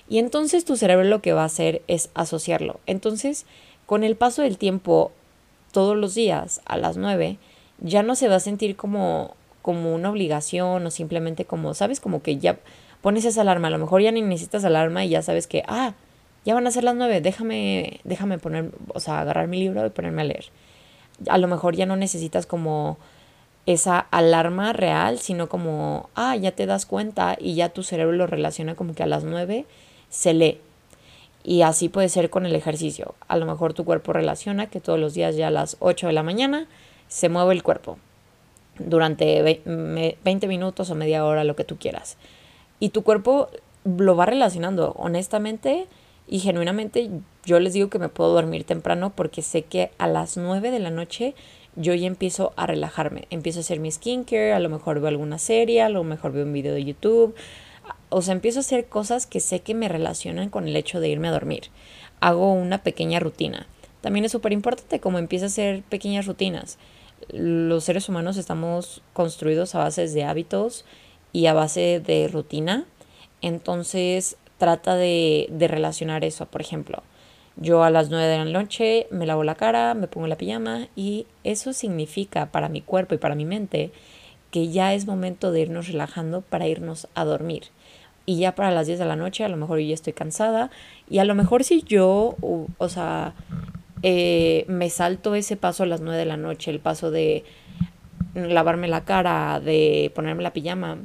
Y 0.07 0.19
entonces 0.19 0.65
tu 0.65 0.77
cerebro 0.77 1.03
lo 1.05 1.21
que 1.21 1.33
va 1.33 1.43
a 1.43 1.45
hacer 1.45 1.81
es 1.87 2.09
asociarlo. 2.13 2.79
Entonces, 2.85 3.45
con 3.85 4.03
el 4.03 4.15
paso 4.15 4.41
del 4.41 4.57
tiempo, 4.57 5.11
todos 5.71 5.97
los 5.97 6.13
días 6.15 6.61
a 6.65 6.77
las 6.77 6.97
9, 6.97 7.37
ya 7.79 8.03
no 8.03 8.15
se 8.15 8.27
va 8.27 8.35
a 8.35 8.39
sentir 8.39 8.75
como, 8.75 9.35
como 9.61 9.93
una 9.93 10.09
obligación 10.11 10.85
o 10.85 10.91
simplemente 10.91 11.45
como, 11.45 11.73
sabes, 11.73 11.99
como 11.99 12.21
que 12.21 12.37
ya 12.37 12.57
pones 13.01 13.25
esa 13.25 13.41
alarma, 13.41 13.67
a 13.67 13.71
lo 13.71 13.77
mejor 13.77 14.01
ya 14.01 14.11
ni 14.11 14.21
necesitas 14.21 14.65
alarma 14.65 15.05
y 15.05 15.09
ya 15.09 15.21
sabes 15.21 15.47
que, 15.47 15.63
ah, 15.67 15.93
ya 16.45 16.53
van 16.53 16.67
a 16.67 16.71
ser 16.71 16.83
las 16.83 16.95
9, 16.95 17.21
déjame, 17.21 17.99
déjame 18.03 18.37
poner, 18.37 18.71
o 18.93 18.99
sea, 18.99 19.19
agarrar 19.19 19.47
mi 19.47 19.59
libro 19.59 19.85
y 19.85 19.89
ponerme 19.89 20.21
a 20.21 20.25
leer. 20.25 20.45
A 21.27 21.37
lo 21.37 21.47
mejor 21.47 21.75
ya 21.75 21.85
no 21.85 21.95
necesitas 21.95 22.45
como 22.45 22.97
esa 23.65 23.99
alarma 23.99 24.73
real, 24.73 25.17
sino 25.19 25.49
como, 25.49 26.09
ah, 26.15 26.35
ya 26.35 26.51
te 26.51 26.67
das 26.67 26.85
cuenta 26.85 27.35
y 27.39 27.55
ya 27.55 27.69
tu 27.69 27.83
cerebro 27.83 28.13
lo 28.13 28.27
relaciona 28.27 28.75
como 28.75 28.93
que 28.93 29.03
a 29.03 29.07
las 29.07 29.23
9 29.23 29.65
se 30.09 30.33
lee. 30.33 30.59
Y 31.43 31.61
así 31.61 31.89
puede 31.89 32.09
ser 32.09 32.29
con 32.29 32.45
el 32.45 32.55
ejercicio. 32.55 33.15
A 33.27 33.37
lo 33.37 33.45
mejor 33.45 33.73
tu 33.73 33.85
cuerpo 33.85 34.13
relaciona 34.13 34.67
que 34.67 34.81
todos 34.81 34.99
los 34.99 35.13
días 35.13 35.35
ya 35.35 35.47
a 35.47 35.51
las 35.51 35.77
8 35.79 36.07
de 36.07 36.13
la 36.13 36.23
mañana 36.23 36.67
se 37.07 37.29
mueve 37.29 37.53
el 37.53 37.63
cuerpo 37.63 37.97
durante 38.79 39.61
20 40.23 40.47
minutos 40.47 40.89
o 40.89 40.95
media 40.95 41.23
hora, 41.23 41.43
lo 41.43 41.55
que 41.55 41.63
tú 41.63 41.77
quieras. 41.77 42.17
Y 42.79 42.89
tu 42.89 43.03
cuerpo 43.03 43.49
lo 43.85 44.15
va 44.15 44.25
relacionando. 44.25 44.93
Honestamente 44.97 45.87
y 46.27 46.39
genuinamente, 46.39 47.09
yo 47.45 47.59
les 47.59 47.73
digo 47.73 47.89
que 47.89 47.99
me 47.99 48.09
puedo 48.09 48.33
dormir 48.33 48.63
temprano 48.63 49.13
porque 49.15 49.41
sé 49.41 49.61
que 49.61 49.91
a 49.97 50.07
las 50.07 50.37
9 50.37 50.71
de 50.71 50.79
la 50.79 50.89
noche 50.89 51.35
yo 51.75 51.93
ya 51.93 52.07
empiezo 52.07 52.53
a 52.55 52.65
relajarme, 52.65 53.27
empiezo 53.29 53.59
a 53.59 53.61
hacer 53.61 53.79
mi 53.79 53.91
skincare, 53.91 54.53
a 54.53 54.59
lo 54.59 54.69
mejor 54.69 54.99
veo 54.99 55.09
alguna 55.09 55.37
serie, 55.37 55.81
a 55.81 55.89
lo 55.89 56.03
mejor 56.03 56.31
veo 56.31 56.45
un 56.45 56.53
video 56.53 56.73
de 56.73 56.83
YouTube, 56.83 57.35
o 58.09 58.21
sea, 58.21 58.33
empiezo 58.33 58.59
a 58.59 58.61
hacer 58.61 58.85
cosas 58.87 59.25
que 59.25 59.39
sé 59.39 59.61
que 59.61 59.73
me 59.73 59.89
relacionan 59.89 60.49
con 60.49 60.67
el 60.67 60.75
hecho 60.75 60.99
de 60.99 61.09
irme 61.09 61.27
a 61.27 61.31
dormir. 61.31 61.65
Hago 62.19 62.53
una 62.53 62.83
pequeña 62.83 63.19
rutina. 63.19 63.67
También 64.01 64.25
es 64.25 64.31
súper 64.31 64.53
importante 64.53 64.99
como 64.99 65.19
empiezo 65.19 65.45
a 65.45 65.47
hacer 65.47 65.83
pequeñas 65.83 66.25
rutinas. 66.25 66.77
Los 67.29 67.85
seres 67.85 68.07
humanos 68.07 68.37
estamos 68.37 69.01
construidos 69.13 69.73
a 69.75 69.79
base 69.79 70.07
de 70.07 70.23
hábitos 70.23 70.85
y 71.33 71.47
a 71.47 71.53
base 71.53 72.01
de 72.05 72.27
rutina. 72.27 72.85
Entonces 73.41 74.37
trata 74.57 74.95
de, 74.95 75.47
de 75.49 75.67
relacionar 75.67 76.23
eso. 76.23 76.45
Por 76.45 76.61
ejemplo, 76.61 77.03
yo 77.57 77.83
a 77.83 77.89
las 77.89 78.09
9 78.09 78.25
de 78.25 78.37
la 78.37 78.45
noche 78.45 79.07
me 79.11 79.25
lavo 79.25 79.43
la 79.43 79.55
cara, 79.55 79.93
me 79.93 80.07
pongo 80.07 80.27
la 80.27 80.37
pijama 80.37 80.87
y 80.95 81.25
eso 81.43 81.73
significa 81.73 82.51
para 82.51 82.69
mi 82.69 82.81
cuerpo 82.81 83.15
y 83.15 83.17
para 83.17 83.35
mi 83.35 83.45
mente 83.45 83.91
que 84.51 84.69
ya 84.69 84.93
es 84.93 85.05
momento 85.05 85.51
de 85.51 85.61
irnos 85.61 85.87
relajando 85.87 86.41
para 86.41 86.67
irnos 86.67 87.07
a 87.15 87.25
dormir. 87.25 87.63
Y 88.25 88.39
ya 88.39 88.55
para 88.55 88.71
las 88.71 88.87
10 88.87 88.99
de 88.99 89.05
la 89.05 89.15
noche 89.15 89.43
a 89.43 89.49
lo 89.49 89.57
mejor 89.57 89.79
yo 89.79 89.87
ya 89.87 89.93
estoy 89.93 90.13
cansada 90.13 90.71
y 91.09 91.19
a 91.19 91.25
lo 91.25 91.35
mejor 91.35 91.63
si 91.63 91.83
yo, 91.83 92.35
o, 92.41 92.89
sea, 92.89 93.33
eh, 94.01 94.65
me 94.67 94.89
salto 94.89 95.35
ese 95.35 95.57
paso 95.57 95.83
a 95.83 95.85
las 95.85 96.01
9 96.01 96.17
de 96.17 96.25
la 96.25 96.37
noche, 96.37 96.71
el 96.71 96.79
paso 96.79 97.11
de 97.11 97.43
lavarme 98.33 98.87
la 98.87 99.05
cara, 99.05 99.59
de 99.59 100.11
ponerme 100.15 100.43
la 100.43 100.53
pijama. 100.53 100.97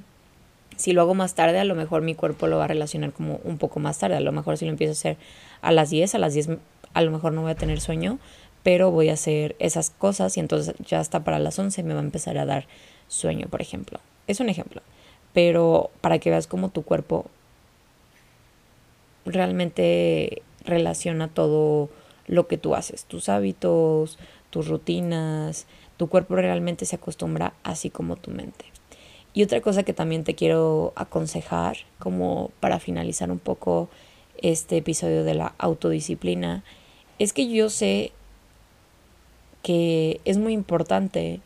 Si 0.77 0.93
lo 0.93 1.03
hago 1.03 1.15
más 1.15 1.35
tarde, 1.35 1.59
a 1.59 1.65
lo 1.65 1.75
mejor 1.75 2.03
mi 2.03 2.15
cuerpo 2.15 2.47
lo 2.47 2.57
va 2.57 2.65
a 2.65 2.69
relacionar 2.69 3.13
como 3.13 3.39
un 3.45 3.59
poco 3.59 3.81
más 3.81 3.99
tarde. 3.99 4.17
A 4.17 4.21
lo 4.21 4.33
mejor 4.33 4.57
si 4.57 4.65
lo 4.65 4.71
empiezo 4.71 4.93
a 4.93 4.93
hacer 4.93 5.17
a 5.61 5.73
las 5.73 5.91
10, 5.91 6.15
a 6.15 6.19
las 6.19 6.33
10 6.33 6.49
a 6.93 7.03
lo 7.03 7.11
mejor 7.11 7.33
no 7.33 7.43
voy 7.43 7.51
a 7.51 7.55
tener 7.55 7.81
sueño, 7.81 8.19
pero 8.63 8.91
voy 8.91 9.09
a 9.11 9.15
hacer 9.15 9.57
esas 9.59 9.91
cosas 9.91 10.37
y 10.37 10.41
entonces 10.41 10.75
ya 10.85 11.01
hasta 11.01 11.23
para 11.25 11.39
las 11.39 11.59
11 11.59 11.83
me 11.83 11.95
va 11.95 12.01
a 12.01 12.03
empezar 12.03 12.39
a 12.39 12.47
dar 12.47 12.67
sueño, 13.09 13.47
por 13.49 13.63
ejemplo. 13.63 14.01
Es 14.27 14.41
un 14.41 14.49
ejemplo, 14.49 14.83
pero 15.33 15.91
para 16.01 16.19
que 16.19 16.31
veas 16.31 16.47
cómo 16.47 16.71
tu 16.71 16.83
cuerpo 16.83 17.27
realmente 19.25 20.43
relaciona 20.65 21.29
todo 21.29 21.89
lo 22.27 22.47
que 22.47 22.59
tú 22.59 22.75
haces, 22.75 23.05
tus 23.05 23.29
hábitos, 23.29 24.19
tus 24.51 24.69
rutinas, 24.69 25.67
tu 25.97 26.09
cuerpo 26.09 26.37
realmente 26.37 26.87
se 26.87 26.97
acostumbra 26.97 27.53
así 27.63 27.91
como 27.91 28.17
tu 28.17 28.31
mente. 28.31 28.65
Y 29.33 29.43
otra 29.43 29.61
cosa 29.61 29.83
que 29.83 29.93
también 29.93 30.25
te 30.25 30.35
quiero 30.35 30.93
aconsejar, 30.97 31.79
como 31.99 32.51
para 32.61 32.81
finalizar 32.81 33.31
un 33.31 33.39
poco 33.39 33.89
este 34.43 34.79
episodio 34.79 35.25
de 35.25 35.35
la 35.35 35.55
autodisciplina, 35.59 36.65
es 37.19 37.33
que 37.33 37.49
yo 37.49 37.71
sé 37.71 38.13
que 39.63 40.21
es 40.25 40.39
muy 40.39 40.53
importante 40.53 41.41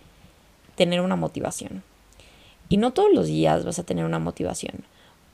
tener 0.76 1.00
una 1.00 1.16
motivación. 1.16 1.82
Y 2.74 2.76
no 2.76 2.92
todos 2.92 3.12
los 3.14 3.28
días 3.28 3.64
vas 3.64 3.78
a 3.78 3.84
tener 3.84 4.04
una 4.04 4.18
motivación, 4.18 4.82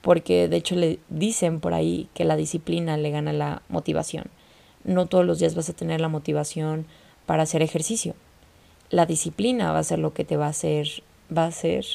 porque 0.02 0.46
de 0.46 0.58
hecho 0.58 0.74
le 0.74 0.98
dicen 1.08 1.58
por 1.58 1.72
ahí 1.72 2.06
que 2.12 2.26
la 2.26 2.36
disciplina 2.36 2.98
le 2.98 3.10
gana 3.10 3.32
la 3.32 3.62
motivación. 3.70 4.26
No 4.84 5.06
todos 5.06 5.24
los 5.24 5.38
días 5.38 5.54
vas 5.54 5.70
a 5.70 5.72
tener 5.72 6.02
la 6.02 6.08
motivación 6.08 6.84
para 7.24 7.44
hacer 7.44 7.62
ejercicio. 7.62 8.14
La 8.90 9.06
disciplina 9.06 9.72
va 9.72 9.78
a 9.78 9.84
ser 9.84 10.00
lo 10.00 10.12
que 10.12 10.22
te 10.22 10.36
va 10.36 10.48
a 10.48 10.50
hacer, 10.50 11.02
va 11.34 11.46
a 11.46 11.50
ser, 11.50 11.86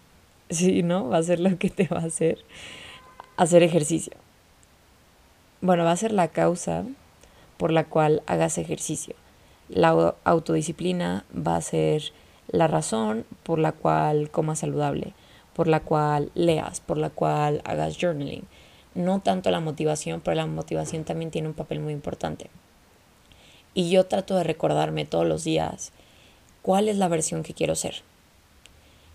sí, 0.48 0.82
¿no? 0.82 1.10
Va 1.10 1.18
a 1.18 1.22
ser 1.22 1.38
lo 1.38 1.58
que 1.58 1.68
te 1.68 1.86
va 1.86 1.98
a 1.98 2.06
hacer 2.06 2.38
hacer 3.36 3.62
ejercicio. 3.62 4.14
Bueno, 5.60 5.84
va 5.84 5.92
a 5.92 5.96
ser 5.98 6.12
la 6.12 6.28
causa 6.28 6.86
por 7.58 7.72
la 7.72 7.84
cual 7.84 8.22
hagas 8.24 8.56
ejercicio. 8.56 9.14
La 9.68 10.14
autodisciplina 10.24 11.26
va 11.36 11.56
a 11.56 11.60
ser 11.60 12.14
la 12.54 12.68
razón 12.68 13.26
por 13.42 13.58
la 13.58 13.72
cual 13.72 14.30
comas 14.30 14.60
saludable, 14.60 15.12
por 15.54 15.66
la 15.66 15.80
cual 15.80 16.30
leas, 16.34 16.80
por 16.80 16.98
la 16.98 17.10
cual 17.10 17.60
hagas 17.64 17.98
journaling. 18.00 18.44
No 18.94 19.20
tanto 19.20 19.50
la 19.50 19.58
motivación, 19.58 20.20
pero 20.20 20.36
la 20.36 20.46
motivación 20.46 21.02
también 21.02 21.32
tiene 21.32 21.48
un 21.48 21.54
papel 21.54 21.80
muy 21.80 21.92
importante. 21.92 22.50
Y 23.74 23.90
yo 23.90 24.06
trato 24.06 24.36
de 24.36 24.44
recordarme 24.44 25.04
todos 25.04 25.26
los 25.26 25.42
días 25.42 25.90
cuál 26.62 26.88
es 26.88 26.96
la 26.96 27.08
versión 27.08 27.42
que 27.42 27.54
quiero 27.54 27.74
ser. 27.74 28.02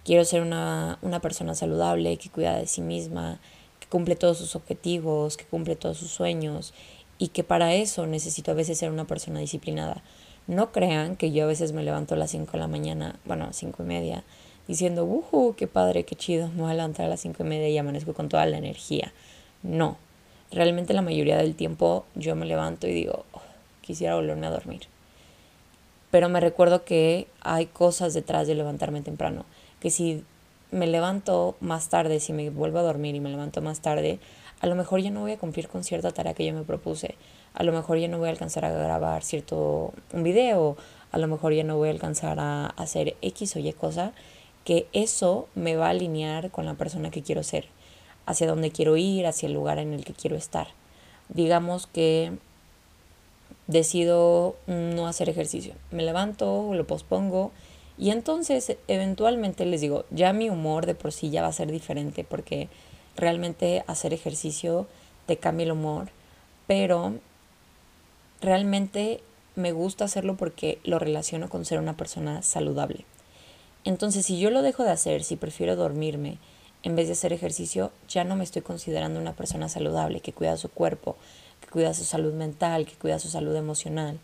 Quiero 0.04 0.26
ser 0.26 0.42
una, 0.42 1.00
una 1.02 1.22
persona 1.22 1.56
saludable, 1.56 2.18
que 2.18 2.30
cuida 2.30 2.58
de 2.58 2.68
sí 2.68 2.82
misma, 2.82 3.40
que 3.80 3.88
cumple 3.88 4.18
todos 4.18 4.38
sus 4.38 4.58
objetivos, 4.58 5.38
que 5.38 5.46
cumple 5.46 5.78
todos 5.78 5.98
sus 5.98 6.12
sueños 6.12 6.74
y 7.18 7.30
que 7.30 7.46
para 7.46 7.74
eso 7.74 8.06
necesito 8.06 8.52
a 8.52 8.56
veces 8.56 8.78
ser 8.78 8.92
una 8.92 9.08
persona 9.08 9.40
disciplinada. 9.40 10.04
No 10.50 10.72
crean 10.72 11.16
que 11.16 11.32
yo 11.32 11.44
a 11.44 11.48
veces 11.48 11.74
me 11.74 11.84
levanto 11.84 12.16
a 12.16 12.18
las 12.18 12.32
5 12.32 12.54
de 12.54 12.58
la 12.58 12.68
mañana, 12.68 13.20
bueno, 13.24 13.50
cinco 13.52 13.84
y 13.84 13.86
media, 13.86 14.24
diciendo, 14.68 15.06
¡uh, 15.06 15.54
qué 15.56 15.68
padre, 15.68 16.06
qué 16.06 16.16
chido! 16.16 16.48
Me 16.48 16.64
voy 16.64 16.72
a 16.72 16.74
levantar 16.74 17.06
a 17.06 17.10
las 17.10 17.20
5 17.20 17.44
y 17.44 17.46
media 17.46 17.70
y 17.70 17.78
amanezco 17.78 18.16
con 18.16 18.30
toda 18.30 18.48
la 18.48 18.58
energía. 18.58 19.14
No. 19.62 19.98
Realmente 20.52 20.96
la 20.96 21.04
mayoría 21.04 21.38
del 21.38 21.54
tiempo 21.54 22.04
yo 22.16 22.36
me 22.36 22.48
levanto 22.48 22.88
y 22.88 22.94
digo, 22.94 23.26
oh, 23.32 23.44
quisiera 23.82 24.16
volverme 24.16 24.48
a 24.48 24.50
dormir. 24.50 24.88
Pero 26.10 26.30
me 26.30 26.40
recuerdo 26.40 26.84
que 26.84 27.28
hay 27.42 27.68
cosas 27.68 28.16
detrás 28.16 28.48
de 28.48 28.56
levantarme 28.56 29.04
temprano. 29.04 29.46
Que 29.80 29.92
si 29.92 30.24
me 30.72 30.88
levanto 30.88 31.58
más 31.60 31.90
tarde, 31.90 32.20
si 32.20 32.34
me 32.34 32.50
vuelvo 32.50 32.80
a 32.80 32.82
dormir 32.82 33.14
y 33.14 33.20
me 33.20 33.30
levanto 33.30 33.62
más 33.62 33.82
tarde, 33.82 34.18
a 34.62 34.66
lo 34.66 34.74
mejor 34.74 35.00
ya 35.02 35.12
no 35.12 35.22
voy 35.22 35.34
a 35.34 35.38
cumplir 35.38 35.68
con 35.68 35.84
cierta 35.84 36.10
tarea 36.10 36.34
que 36.34 36.48
yo 36.48 36.56
me 36.56 36.64
propuse, 36.64 37.14
a 37.54 37.64
lo 37.64 37.72
mejor 37.72 37.98
ya 37.98 38.08
no 38.08 38.18
voy 38.18 38.28
a 38.28 38.32
alcanzar 38.32 38.66
a 38.66 38.72
grabar 38.72 39.24
cierto 39.24 39.94
un 40.14 40.24
video, 40.24 40.78
a 41.12 41.18
lo 41.18 41.28
mejor 41.28 41.54
ya 41.54 41.64
no 41.64 41.78
voy 41.78 41.90
a 41.90 41.92
alcanzar 41.92 42.40
a 42.40 42.68
hacer 42.68 43.16
X 43.22 43.56
o 43.56 43.60
Y 43.60 43.74
cosa, 43.74 44.14
que 44.64 44.88
eso 44.94 45.48
me 45.56 45.76
va 45.76 45.88
a 45.88 45.92
alinear 45.92 46.52
con 46.52 46.66
la 46.66 46.76
persona 46.76 47.10
que 47.12 47.24
quiero 47.24 47.44
ser, 47.44 47.68
hacia 48.26 48.48
dónde 48.48 48.72
quiero 48.72 48.98
ir, 48.98 49.26
hacia 49.26 49.48
el 49.48 49.54
lugar 49.54 49.80
en 49.80 49.94
el 49.94 50.06
que 50.06 50.14
quiero 50.14 50.36
estar. 50.36 50.68
Digamos 51.30 51.88
que 51.88 52.34
decido 53.68 54.56
no 54.68 55.08
hacer 55.08 55.30
ejercicio, 55.30 55.74
me 55.92 56.04
levanto, 56.04 56.74
lo 56.74 56.88
pospongo 56.88 57.52
y 58.00 58.12
entonces 58.12 58.78
eventualmente 58.88 59.66
les 59.66 59.82
digo, 59.82 60.06
ya 60.10 60.34
mi 60.34 60.50
humor 60.50 60.86
de 60.86 60.96
por 60.96 61.12
sí 61.12 61.30
ya 61.30 61.42
va 61.42 61.50
a 61.50 61.54
ser 61.54 61.72
diferente 61.72 62.24
porque 62.24 62.70
realmente 63.16 63.84
hacer 63.88 64.14
ejercicio 64.14 64.88
te 65.26 65.38
cambia 65.38 65.66
el 65.66 65.74
humor, 65.74 66.10
pero 66.66 67.14
realmente 68.42 69.22
me 69.56 69.72
gusta 69.72 70.06
hacerlo 70.06 70.38
porque 70.38 70.80
lo 70.84 71.00
relaciono 71.00 71.50
con 71.50 71.66
ser 71.66 71.80
una 71.80 71.98
persona 71.98 72.42
saludable. 72.42 73.06
Entonces, 73.84 74.26
si 74.26 74.40
yo 74.40 74.50
lo 74.50 74.62
dejo 74.62 74.84
de 74.84 74.92
hacer, 74.92 75.24
si 75.24 75.36
prefiero 75.36 75.76
dormirme 75.76 76.38
en 76.84 76.96
vez 76.96 77.08
de 77.08 77.14
hacer 77.14 77.34
ejercicio, 77.34 77.92
ya 78.08 78.24
no 78.24 78.36
me 78.36 78.44
estoy 78.44 78.62
considerando 78.62 79.20
una 79.20 79.34
persona 79.34 79.68
saludable, 79.68 80.22
que 80.22 80.34
cuida 80.34 80.58
su 80.58 80.70
cuerpo, 80.70 81.18
que 81.62 81.68
cuida 81.68 81.94
su 81.94 82.06
salud 82.06 82.34
mental, 82.34 82.86
que 82.86 82.96
cuida 82.96 83.20
su 83.20 83.30
salud 83.30 83.56
emocional. 83.56 84.20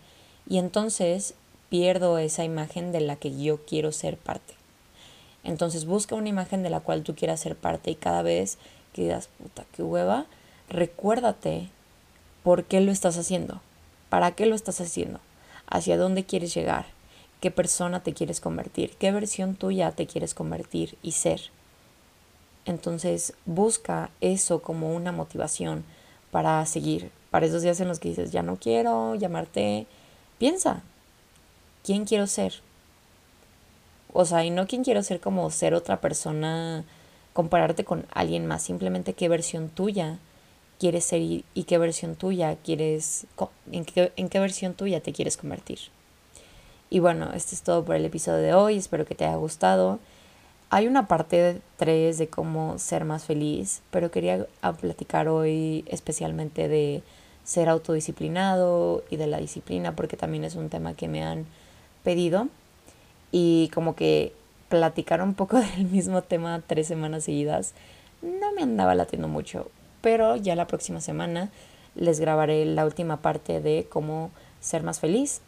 Y 0.48 0.58
entonces 0.58 1.34
pierdo 1.70 2.18
esa 2.18 2.44
imagen 2.44 2.92
de 2.92 3.02
la 3.02 3.16
que 3.16 3.36
yo 3.36 3.66
quiero 3.66 3.92
ser 3.92 4.18
parte. 4.18 4.54
Entonces 5.44 5.86
busca 5.86 6.16
una 6.16 6.30
imagen 6.30 6.64
de 6.64 6.70
la 6.70 6.80
cual 6.80 7.04
tú 7.04 7.16
quieras 7.16 7.40
ser 7.40 7.56
parte 7.56 7.92
y 7.92 7.96
cada 7.96 8.22
vez 8.22 8.58
que 8.94 9.04
digas, 9.04 9.30
puta, 9.38 9.66
qué 9.76 9.84
hueva, 9.84 10.26
recuérdate 10.70 11.70
por 12.44 12.64
qué 12.64 12.80
lo 12.80 12.92
estás 12.92 13.18
haciendo, 13.18 13.62
para 14.10 14.32
qué 14.32 14.46
lo 14.46 14.56
estás 14.56 14.82
haciendo, 14.82 15.20
hacia 15.68 15.98
dónde 15.98 16.26
quieres 16.26 16.54
llegar, 16.54 16.86
qué 17.42 17.52
persona 17.52 18.02
te 18.02 18.14
quieres 18.14 18.40
convertir, 18.42 18.96
qué 18.98 19.12
versión 19.12 19.56
tuya 19.56 19.92
te 19.92 20.08
quieres 20.08 20.34
convertir 20.34 20.98
y 21.02 21.14
ser. 21.14 21.42
Entonces 22.66 23.34
busca 23.46 24.10
eso 24.22 24.62
como 24.62 24.94
una 24.94 25.12
motivación 25.12 25.84
para 26.32 26.66
seguir, 26.66 27.12
para 27.32 27.46
esos 27.46 27.62
días 27.62 27.80
en 27.80 27.88
los 27.88 28.00
que 28.00 28.10
dices, 28.10 28.32
ya 28.32 28.44
no 28.44 28.58
quiero 28.58 29.16
llamarte, 29.16 29.88
piensa, 30.38 30.82
¿quién 31.84 32.06
quiero 32.06 32.28
ser? 32.28 32.62
O 34.14 34.26
sea, 34.26 34.44
y 34.46 34.50
no 34.50 34.66
quién 34.66 34.84
quiero 34.84 35.04
ser 35.04 35.20
como 35.20 35.50
ser 35.52 35.74
otra 35.74 36.02
persona 36.02 36.84
compararte 37.34 37.84
con 37.84 38.06
alguien 38.14 38.46
más, 38.48 38.64
simplemente 38.64 39.14
qué 39.14 39.28
versión 39.28 39.70
tuya 39.70 40.20
quieres 40.80 41.06
ser 41.06 41.22
y, 41.22 41.44
qué 41.68 41.78
versión 41.78 42.16
tuya 42.16 42.56
quieres, 42.64 43.28
en 43.72 43.86
qué, 43.86 44.12
en 44.16 44.30
qué 44.30 44.40
versión 44.40 44.74
tuya 44.74 45.02
te 45.02 45.14
quieres 45.14 45.38
convertir. 45.38 45.80
Y 46.90 47.00
bueno, 47.00 47.32
esto 47.34 47.56
es 47.56 47.62
todo 47.62 47.84
por 47.84 47.96
el 47.96 48.06
episodio 48.06 48.38
de 48.38 48.54
hoy, 48.54 48.78
espero 48.78 49.06
que 49.06 49.16
te 49.16 49.26
haya 49.26 49.36
gustado. 49.36 50.00
Hay 50.70 50.88
una 50.88 51.08
parte 51.08 51.62
3 51.78 52.18
de 52.18 52.28
cómo 52.28 52.78
ser 52.80 53.06
más 53.06 53.24
feliz, 53.24 53.82
pero 53.92 54.12
quería 54.12 54.48
platicar 54.80 55.28
hoy 55.28 55.86
especialmente 55.88 56.68
de 56.68 57.04
ser 57.44 57.70
autodisciplinado 57.70 59.04
y 59.10 59.18
de 59.18 59.28
la 59.28 59.38
disciplina, 59.38 59.96
porque 59.96 60.18
también 60.18 60.44
es 60.44 60.56
un 60.56 60.70
tema 60.70 60.96
que 60.96 61.08
me 61.08 61.24
han 61.24 61.46
pedido. 62.04 62.48
Y 63.32 63.70
como 63.74 63.96
que 63.96 64.34
platicar 64.70 65.22
un 65.22 65.34
poco 65.34 65.58
del 65.76 65.86
mismo 65.86 66.22
tema 66.22 66.62
tres 66.66 66.88
semanas 66.88 67.26
seguidas 67.26 67.74
no 68.22 68.54
me 68.54 68.64
andaba 68.64 68.96
latiendo 68.96 69.28
mucho, 69.28 69.70
pero 70.06 70.36
ya 70.36 70.56
la 70.56 70.68
próxima 70.68 71.02
semana 71.02 71.50
les 71.96 72.20
grabaré 72.20 72.64
la 72.64 72.86
última 72.86 73.24
parte 73.24 73.60
de 73.60 73.88
cómo 73.90 74.30
ser 74.60 74.84
más 74.84 75.00
feliz, 75.00 75.42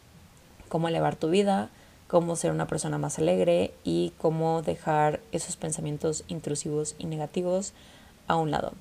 cómo 0.68 0.88
elevar 0.88 1.14
tu 1.14 1.30
vida, 1.30 1.70
cómo 2.08 2.34
ser 2.34 2.50
una 2.50 2.66
persona 2.66 2.98
más 2.98 3.20
alegre 3.20 3.72
y 3.84 4.12
cómo 4.18 4.62
dejar 4.62 5.20
esos 5.30 5.56
pensamientos 5.56 6.24
intrusivos 6.26 6.96
y 6.98 7.06
negativos 7.06 7.72
a 8.26 8.34
un 8.34 8.50
lado. 8.50 8.72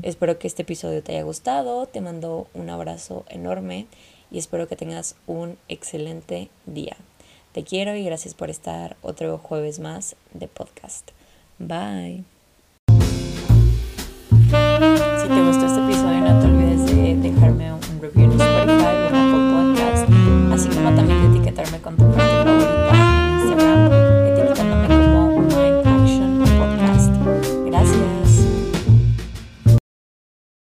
Espero 0.00 0.38
que 0.38 0.46
este 0.46 0.62
episodio 0.62 1.02
te 1.02 1.12
haya 1.12 1.24
gustado, 1.24 1.84
te 1.84 2.00
mando 2.00 2.46
un 2.54 2.70
abrazo 2.70 3.26
enorme 3.28 3.88
y 4.30 4.38
espero 4.38 4.68
que 4.68 4.76
tengas 4.76 5.16
un 5.26 5.58
excelente 5.68 6.48
día. 6.64 6.96
Te 7.52 7.62
quiero 7.62 7.94
y 7.94 8.06
gracias 8.06 8.32
por 8.32 8.48
estar 8.48 8.96
otro 9.02 9.36
jueves 9.36 9.80
más 9.80 10.16
de 10.32 10.48
podcast. 10.48 11.10
Bye. 11.58 12.35
I'm 17.38 18.00
review 18.00 18.24
en 18.24 18.40
Spotify. 18.40 18.95